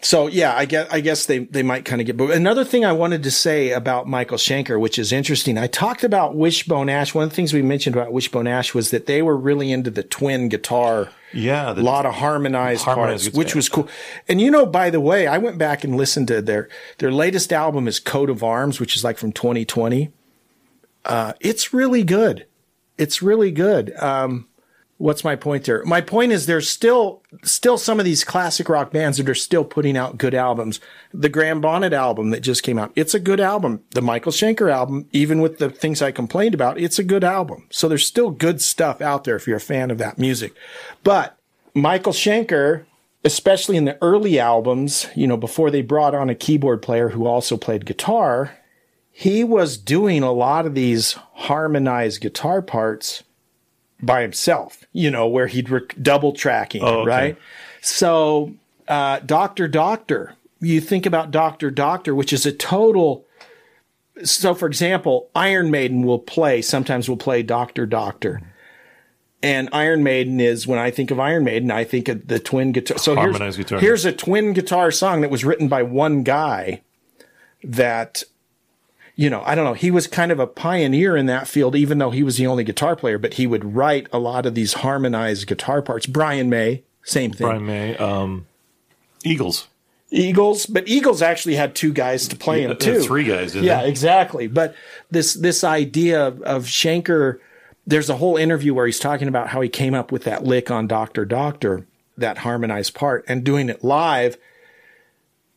[0.02, 2.18] So yeah, I guess I guess they they might kind of get.
[2.18, 6.04] But another thing I wanted to say about Michael Schenker, which is interesting, I talked
[6.04, 7.14] about Wishbone Ash.
[7.14, 9.90] One of the things we mentioned about Wishbone Ash was that they were really into
[9.90, 11.10] the twin guitar.
[11.34, 13.88] Yeah, a lot of harmonized, harmonized parts, which was cool.
[14.28, 17.54] And you know, by the way, I went back and listened to their their latest
[17.54, 20.12] album is Coat of Arms, which is like from 2020.
[21.06, 22.46] Uh, it's really good.
[22.98, 23.94] It's really good.
[23.98, 24.49] Um,
[25.00, 25.84] what's my point there?
[25.86, 29.64] My point is there's still still some of these classic rock bands that are still
[29.64, 30.80] putting out good albums.
[31.14, 33.82] The Graham Bonnet album that just came out, it's a good album.
[33.92, 37.66] The Michael Schenker album, even with the things I complained about, it's a good album.
[37.72, 40.54] So there's still good stuff out there if you're a fan of that music.
[41.04, 41.38] But
[41.74, 42.86] Michael Schenker,
[43.24, 47.26] especially in the early albums, you know, before they brought on a keyboard player who
[47.26, 48.58] also played guitar,
[49.12, 53.24] he was doing a lot of these harmonized guitar parts
[54.02, 55.70] by himself, you know, where he'd
[56.02, 57.08] double tracking, Oh, okay.
[57.08, 57.38] right?
[57.82, 58.54] So,
[58.88, 63.26] uh, Doctor Doctor, you think about Doctor Doctor, which is a total.
[64.24, 68.42] So, for example, Iron Maiden will play, sometimes will play Doctor Doctor.
[69.42, 72.74] And Iron Maiden is when I think of Iron Maiden, I think of the twin
[72.74, 72.98] guitar.
[72.98, 73.80] So here's, guitar.
[73.80, 76.82] here's a twin guitar song that was written by one guy
[77.64, 78.24] that
[79.20, 79.74] you know, I don't know.
[79.74, 82.64] He was kind of a pioneer in that field, even though he was the only
[82.64, 86.06] guitar player, but he would write a lot of these harmonized guitar parts.
[86.06, 87.46] Brian May, same thing.
[87.46, 88.48] Brian May, um,
[89.26, 89.68] Eagles.
[90.10, 93.02] Eagles, but Eagles actually had two guys to play Yeah, him too.
[93.02, 93.90] three guys, didn't yeah, they?
[93.90, 94.48] exactly.
[94.48, 94.74] But
[95.12, 97.40] this this idea of, of Schenker,
[97.86, 100.72] there's a whole interview where he's talking about how he came up with that lick
[100.72, 101.86] on Doctor Doctor,
[102.18, 104.38] that harmonized part, and doing it live.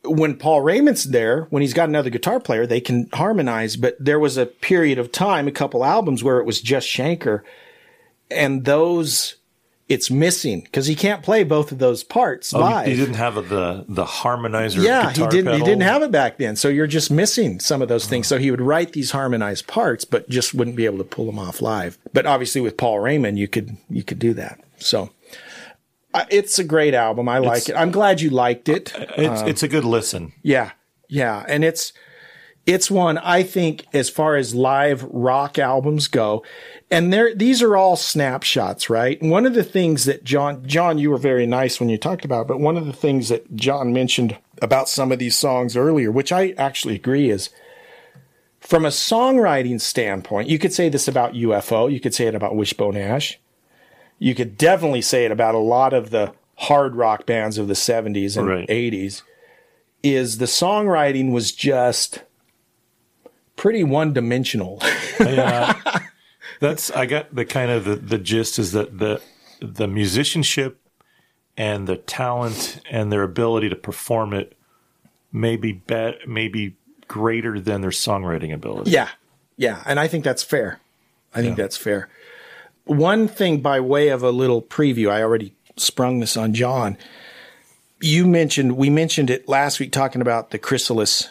[0.05, 3.77] When Paul Raymond's there, when he's got another guitar player, they can harmonize.
[3.77, 7.41] But there was a period of time, a couple albums where it was just Schenker,
[8.29, 9.35] and those
[9.89, 12.87] it's missing because he can't play both of those parts Oh, live.
[12.87, 14.81] he didn't have the the harmonizer.
[14.83, 15.53] Yeah, he didn't.
[15.55, 18.27] He didn't have it back then, so you're just missing some of those things.
[18.27, 21.37] So he would write these harmonized parts, but just wouldn't be able to pull them
[21.39, 21.97] off live.
[22.13, 24.59] But obviously, with Paul Raymond, you could you could do that.
[24.77, 25.11] So
[26.29, 27.27] it's a great album.
[27.29, 27.75] I like It's- it.
[27.75, 28.93] I'm glad you liked it.
[29.17, 30.33] It's Um, it's a good listen.
[30.41, 30.71] yeah,
[31.09, 31.93] yeah, and it's
[32.65, 36.43] it's one I think as far as live rock albums go,
[36.89, 39.21] and there these are all snapshots, right?
[39.21, 42.43] One of the things that John John you were very nice when you talked about,
[42.43, 46.09] it, but one of the things that John mentioned about some of these songs earlier,
[46.11, 47.49] which I actually agree is
[48.61, 52.55] from a songwriting standpoint, you could say this about UFO, you could say it about
[52.55, 53.37] Wishbone Ash.
[54.23, 57.73] You could definitely say it about a lot of the hard rock bands of the
[57.73, 58.69] 70s and Right.
[58.69, 59.21] 80s
[60.01, 62.23] is the songwriting was just
[63.57, 64.81] pretty one dimensional.
[65.19, 65.73] Yeah,
[66.59, 69.21] that's I got the kind of the, the gist is that the
[69.61, 70.79] the musicianship
[71.55, 74.57] and the talent and their ability to perform it
[75.31, 76.75] may be bet may be
[77.07, 78.89] greater than their songwriting ability.
[78.91, 79.09] yeah.
[79.55, 79.83] Yeah.
[79.85, 80.79] And I think that's fair.
[81.35, 82.09] I think that's fair.
[82.85, 86.97] One thing by way of a little preview, I already sprung this on John.
[88.01, 91.29] You mentioned, we mentioned it last week talking about the Chrysalis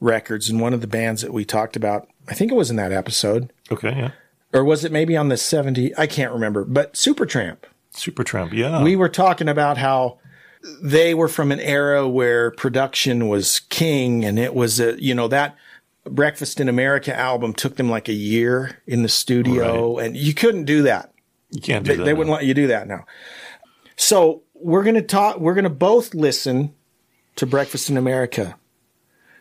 [0.00, 2.08] records and one of the bands that we talked about.
[2.28, 3.52] I think it was in that episode.
[3.70, 4.10] Okay, yeah.
[4.52, 5.96] Or was it maybe on the 70?
[5.96, 7.58] I can't remember, but Supertramp.
[7.94, 8.82] Supertramp, yeah.
[8.82, 10.18] We were talking about how
[10.82, 15.28] they were from an era where production was king and it was a, you know,
[15.28, 15.56] that
[16.04, 20.64] Breakfast in America album took them like a year in the studio and you couldn't
[20.64, 21.12] do that.
[21.50, 22.04] You can't do They, that.
[22.04, 23.06] they wouldn't let you do that now.
[23.96, 26.74] So we're going to talk, we're going to both listen
[27.36, 28.56] to Breakfast in America.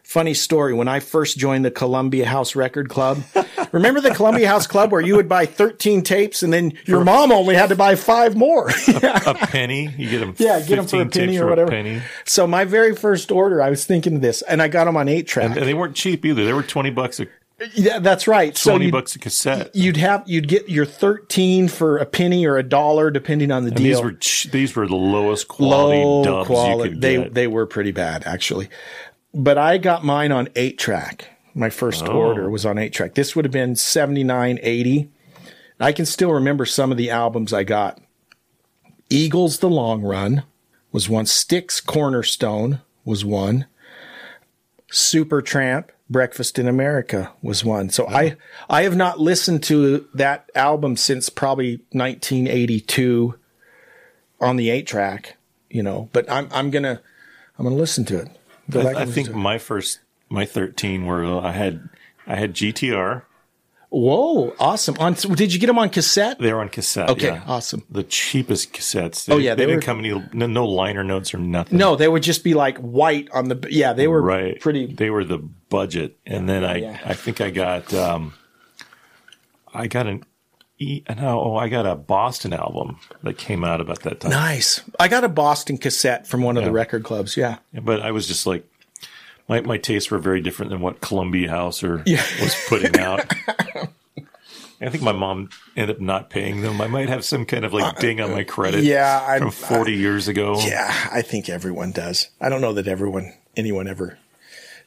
[0.04, 0.74] Funny story.
[0.74, 3.24] When I first joined the Columbia House Record Club,
[3.72, 7.32] remember the Columbia House Club where you would buy 13 tapes and then your mom
[7.32, 8.70] only had to buy five more?
[8.70, 9.94] a penny.
[9.98, 10.36] You get them.
[10.38, 11.72] Yeah, get them for a penny or a whatever.
[11.72, 12.02] penny.
[12.26, 15.08] So my very first order, I was thinking of this, and I got them on
[15.08, 15.46] eight track.
[15.52, 16.46] And, and they weren't cheap either.
[16.46, 17.28] They were twenty bucks a
[17.74, 18.58] yeah, that's right.
[18.58, 19.74] So twenty bucks a cassette.
[19.74, 23.70] you'd have you'd get your thirteen for a penny or a dollar, depending on the
[23.70, 24.04] And deal.
[24.04, 26.90] these were these were the lowest quality Low dubs quality.
[26.90, 27.34] you could they get.
[27.34, 28.68] they were pretty bad actually,
[29.34, 31.30] but I got mine on eight track.
[31.56, 32.12] My first Oh.
[32.14, 33.14] order was on eight track.
[33.16, 35.10] This would have been seventy nine eighty.
[35.80, 38.00] I can still remember some of the albums I got.
[39.10, 40.44] Eagles: The Long Run
[40.92, 41.26] was one.
[41.26, 43.66] Styx: Cornerstone was one.
[44.92, 47.90] Supertramp, Breakfast in America was one.
[47.90, 48.36] So I
[48.70, 53.36] I have not listened to that album since probably 1982
[54.40, 55.38] on the 8 track,
[55.70, 57.00] you know, but I'm I'm going to
[57.58, 58.28] I'm going to listen to it.
[58.74, 60.00] I, I think to my first
[60.30, 61.90] my thirteen were I had
[62.28, 63.24] I had GTR.
[63.90, 64.96] Whoa, awesome.
[65.00, 66.40] On did you get them on cassette?
[66.40, 67.12] They were on cassette.
[67.12, 67.44] Okay, yeah.
[67.46, 67.84] awesome.
[67.92, 69.32] The cheapest cassettes.
[69.32, 71.78] Oh, yeah, they, they didn't come any no, no liner notes or nothing.
[71.78, 74.60] No, they would just be like white on the Yeah, they were right.
[74.60, 77.00] pretty They were the budget, and then I yeah.
[77.06, 78.34] I think I got um
[79.72, 80.26] I got an
[81.18, 84.32] no oh I got a Boston album that came out about that time.
[84.32, 84.82] Nice.
[85.00, 87.36] I got a Boston cassette from one of the record clubs.
[87.38, 87.58] Yeah.
[87.74, 88.68] Yeah, But I was just like,
[89.50, 92.24] my, my tastes were very different than what Columbia House or Yeah.
[92.42, 93.26] was putting out.
[94.82, 96.82] I think my mom ended up not paying them.
[96.82, 98.84] I might have some kind of like ding on my credit.
[98.84, 100.58] Yeah, I'm- from forty years ago.
[100.60, 102.28] Yeah, I think everyone does.
[102.42, 104.18] I don't know that everyone, anyone ever.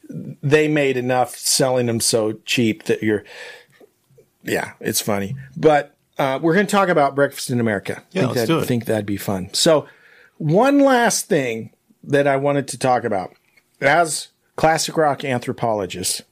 [0.08, 3.24] They made enough selling them so cheap that you're.
[4.46, 8.02] Yeah, it's funny, but uh, we're going to talk about breakfast in America.
[8.12, 8.66] Yeah, think let's that, do it.
[8.66, 9.50] Think that'd be fun.
[9.52, 9.86] So,
[10.38, 11.72] one last thing
[12.04, 13.34] that I wanted to talk about
[13.80, 16.22] as classic rock anthropologists,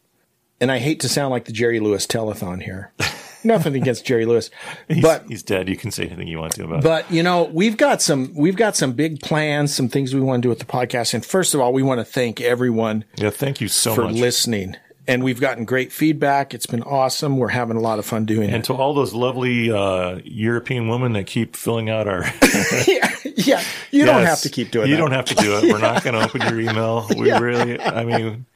[0.61, 2.93] and I hate to sound like the Jerry Lewis telethon here.
[3.47, 4.49] Nothing against Jerry Lewis,
[4.89, 5.69] He's, but he's dead.
[5.69, 6.83] You can say anything you want to about.
[6.83, 10.43] but you know, we've got some we've got some big plans, some things we want
[10.43, 11.13] to do with the podcast.
[11.13, 14.15] And first of all, we want to thank everyone yeah, thank you so for much.
[14.15, 14.77] listening.
[15.07, 16.55] And we've gotten great feedback.
[16.55, 17.37] It's been awesome.
[17.37, 18.55] We're having a lot of fun doing And it.
[18.57, 22.23] And to all those lovely uh, European women that keep filling out our.
[22.87, 25.01] yeah, yeah, you don't have to keep doing You that.
[25.03, 25.65] don't have to do it.
[25.73, 27.07] We're not going to open your email.
[27.19, 27.39] We Yeah.
[27.39, 28.47] really, I mean,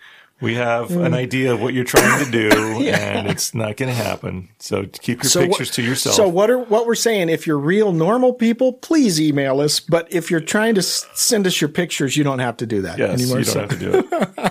[0.41, 2.49] we have an idea of what you're trying to do,
[2.81, 2.97] Yeah.
[3.19, 4.49] and it's not going to happen.
[4.61, 6.15] So keep your So pictures to yourself.
[6.15, 7.29] So what are what we're saying?
[7.29, 9.81] If you're real normal people, please email us.
[9.81, 12.83] But if you're trying to s- send us your pictures, you don't have to do
[12.83, 13.41] that yes, anymore.
[13.41, 13.99] you don't So- have to do
[14.39, 14.48] it.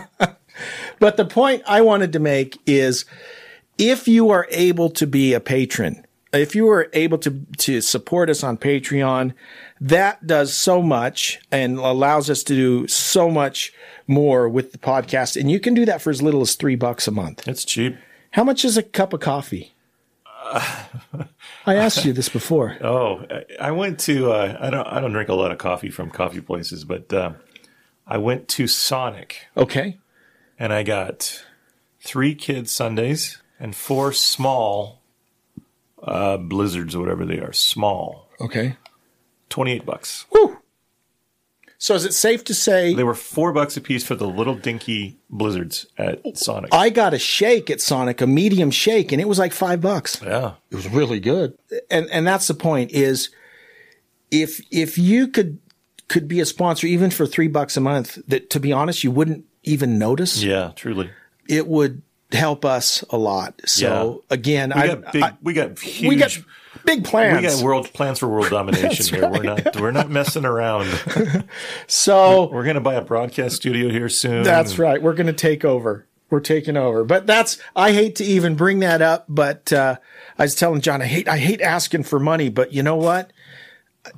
[1.00, 3.06] But the point I wanted to make is
[3.78, 8.30] if you are able to be a patron, if you are able to, to support
[8.30, 9.34] us on Patreon,
[9.80, 13.72] that does so much and allows us to do so much
[14.08, 15.40] more with the podcast.
[15.40, 17.48] And you can do that for as little as three bucks a month.
[17.48, 17.96] It's cheap.
[18.32, 19.74] How much is a cup of coffee?
[20.46, 22.78] I asked you this before.
[22.82, 24.32] Oh, I- I went to.
[24.32, 24.88] Uh, I don't.
[24.88, 27.32] I don't drink a lot of coffee from coffee places, but uh,
[28.06, 29.98] I went to Sonic Okay.
[30.60, 31.44] And I got
[32.02, 35.02] three kids sundaes and four small
[36.02, 37.54] uh, blizzards or whatever they are.
[37.54, 38.76] Small, Okay.
[39.50, 40.26] twenty eight bucks.
[40.32, 40.58] Woo.
[41.80, 44.56] So is it safe to say They were four bucks a piece for the little
[44.56, 46.74] dinky blizzards at Sonic.
[46.74, 50.20] I got a shake at Sonic, a medium shake, and it was like five bucks.
[50.24, 51.56] yeah, It was really good.
[51.92, 53.30] And and that's the point is
[54.32, 55.60] if if you could
[56.08, 59.12] could be a sponsor even for three bucks a month, that to be honest, you
[59.12, 60.42] wouldn't even notice.
[60.44, 61.10] yeah, truly.
[61.48, 62.02] It would
[62.32, 63.62] help us a lot.
[63.66, 65.24] So again, We I, got big.
[65.24, 66.10] I- we got huge.
[66.10, 66.38] we got
[66.86, 67.42] big plans.
[67.42, 69.30] We got world plans for world domination here.
[69.30, 69.80] We're not.
[69.80, 70.88] We're not messing around.
[71.88, 74.44] so We're going to buy a broadcast studio here soon.
[74.44, 75.02] That's right.
[75.02, 76.06] We're going to take over.
[76.30, 77.06] We're taking over.
[77.06, 79.96] But that's I hate to even bring that up, but uh,
[80.38, 83.32] I was telling John I hate I hate asking for money, but you know what?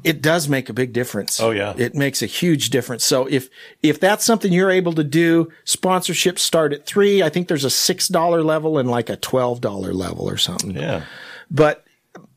[0.03, 1.39] It does make a big difference.
[1.39, 1.73] Oh, yeah.
[1.77, 3.03] It makes a huge difference.
[3.03, 3.49] So if
[3.81, 7.23] if that's something you're able to do, sponsorships start at 3.
[7.23, 10.75] I think there's a $6 level and like a $12 level or something.
[10.75, 11.03] Yeah.
[11.51, 11.85] But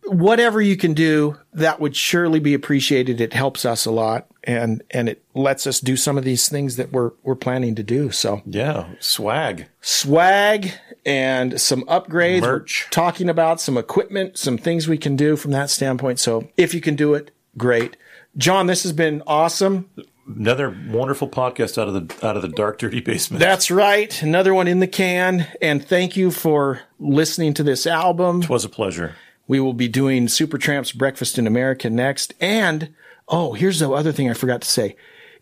[0.05, 3.21] whatever you can do, that would surely be appreciated.
[3.21, 6.77] It helps us a lot and and it lets us do some of these things
[6.77, 8.11] that we're we're planning to do.
[8.11, 8.89] So Yeah.
[8.99, 9.67] Swag.
[9.81, 10.73] swag
[11.05, 12.41] and some upgrades.
[12.43, 12.87] Merch.
[12.87, 16.19] We're talking about some equipment, some things we can do from that standpoint.
[16.19, 17.97] So if you can do it, great.
[18.37, 19.91] John, this has been awesome.
[20.27, 23.41] Another wonderful podcast out of the out of the dark, dirty basement.
[23.41, 24.23] That's right.
[24.23, 25.49] Another one in the can.
[25.61, 28.43] And thank you for listening to this album.
[28.43, 29.17] it was a pleasure.
[29.49, 32.35] We will be doing Supertramp's Breakfast in America next.
[32.41, 32.95] And
[33.29, 34.97] oh, here's the other thing I forgot to say.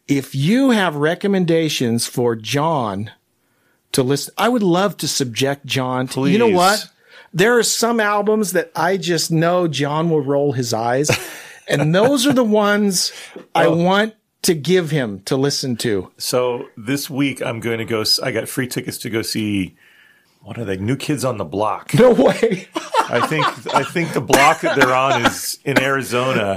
[0.08, 3.12] If you have recommendations for John
[3.92, 6.88] to listen, I would love to subject John to, you know what?
[7.32, 11.10] There are some albums that I just know John will roll his eyes.
[11.70, 13.12] and those are the ones
[13.54, 13.76] I Oh.
[13.76, 16.10] want to give him to listen to.
[16.18, 18.04] So this week I'm going to go.
[18.22, 19.76] I got free tickets to go see.
[20.42, 20.78] What are they?
[20.78, 21.92] New Kids on the Block.
[21.92, 22.66] No way.
[23.10, 23.44] I think
[23.74, 26.56] I think the block that they're on is in Arizona,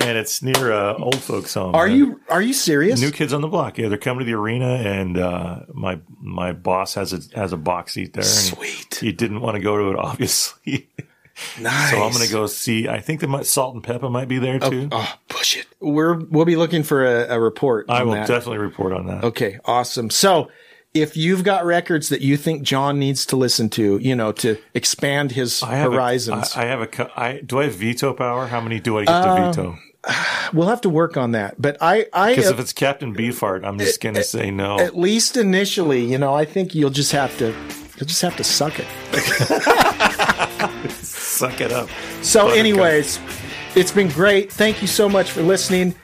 [0.00, 1.74] and it's near uh, old folks' home.
[1.74, 3.00] Are you are you serious?
[3.00, 3.76] New Kids on the Block?
[3.76, 7.56] Yeah, they're coming to the arena, and uh, my my boss has a has a
[7.58, 8.22] box seat there.
[8.22, 8.94] Sweet.
[9.00, 10.88] He didn't want to go to it, obviously.
[11.60, 11.90] nice.
[11.90, 12.88] So I'm going to go see.
[12.88, 14.88] I think the Salt-N-Pepa might be there too.
[14.92, 15.66] Oh, push it.
[15.80, 17.86] We're we'll be looking for a, a report.
[17.88, 18.26] I will that.
[18.28, 19.24] definitely report on that.
[19.24, 20.10] Okay, awesome.
[20.10, 20.50] So
[20.94, 24.56] if you've got records that you think John needs to listen to, you know, to
[24.74, 27.20] expand his I have horizons, A, I, I have a.
[27.20, 28.46] I do I have veto power?
[28.46, 29.78] How many do I get Um, to veto?
[30.52, 31.60] we'll have to work on that.
[31.60, 34.78] But I, I Because uh, if it's Captain Beefheart, I'm just going to say no.
[34.78, 37.46] at least initially, you know, I think you'll just have to
[37.96, 38.86] you'll just have to suck it.
[41.34, 41.88] Suck it up.
[42.22, 42.58] So, Buttercup.
[42.58, 43.20] anyways,
[43.74, 44.52] it's been great.
[44.52, 45.94] Thank you so much for listening,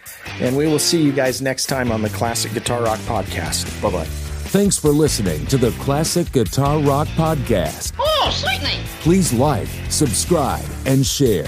[0.41, 3.81] and we will see you guys next time on the Classic Guitar Rock Podcast.
[3.81, 4.05] Bye bye.
[4.51, 7.93] Thanks for listening to the Classic Guitar Rock Podcast.
[8.01, 8.83] Oh, sweetney.
[9.03, 11.47] Please like, subscribe, and share.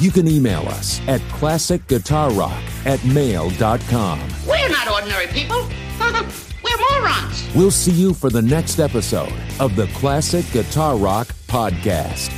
[0.00, 4.20] You can email us at classicguitarrock at mail.com.
[4.48, 5.68] We're not ordinary people.
[6.00, 7.48] We're morons.
[7.54, 12.32] We'll see you for the next episode of the Classic Guitar Rock Podcast.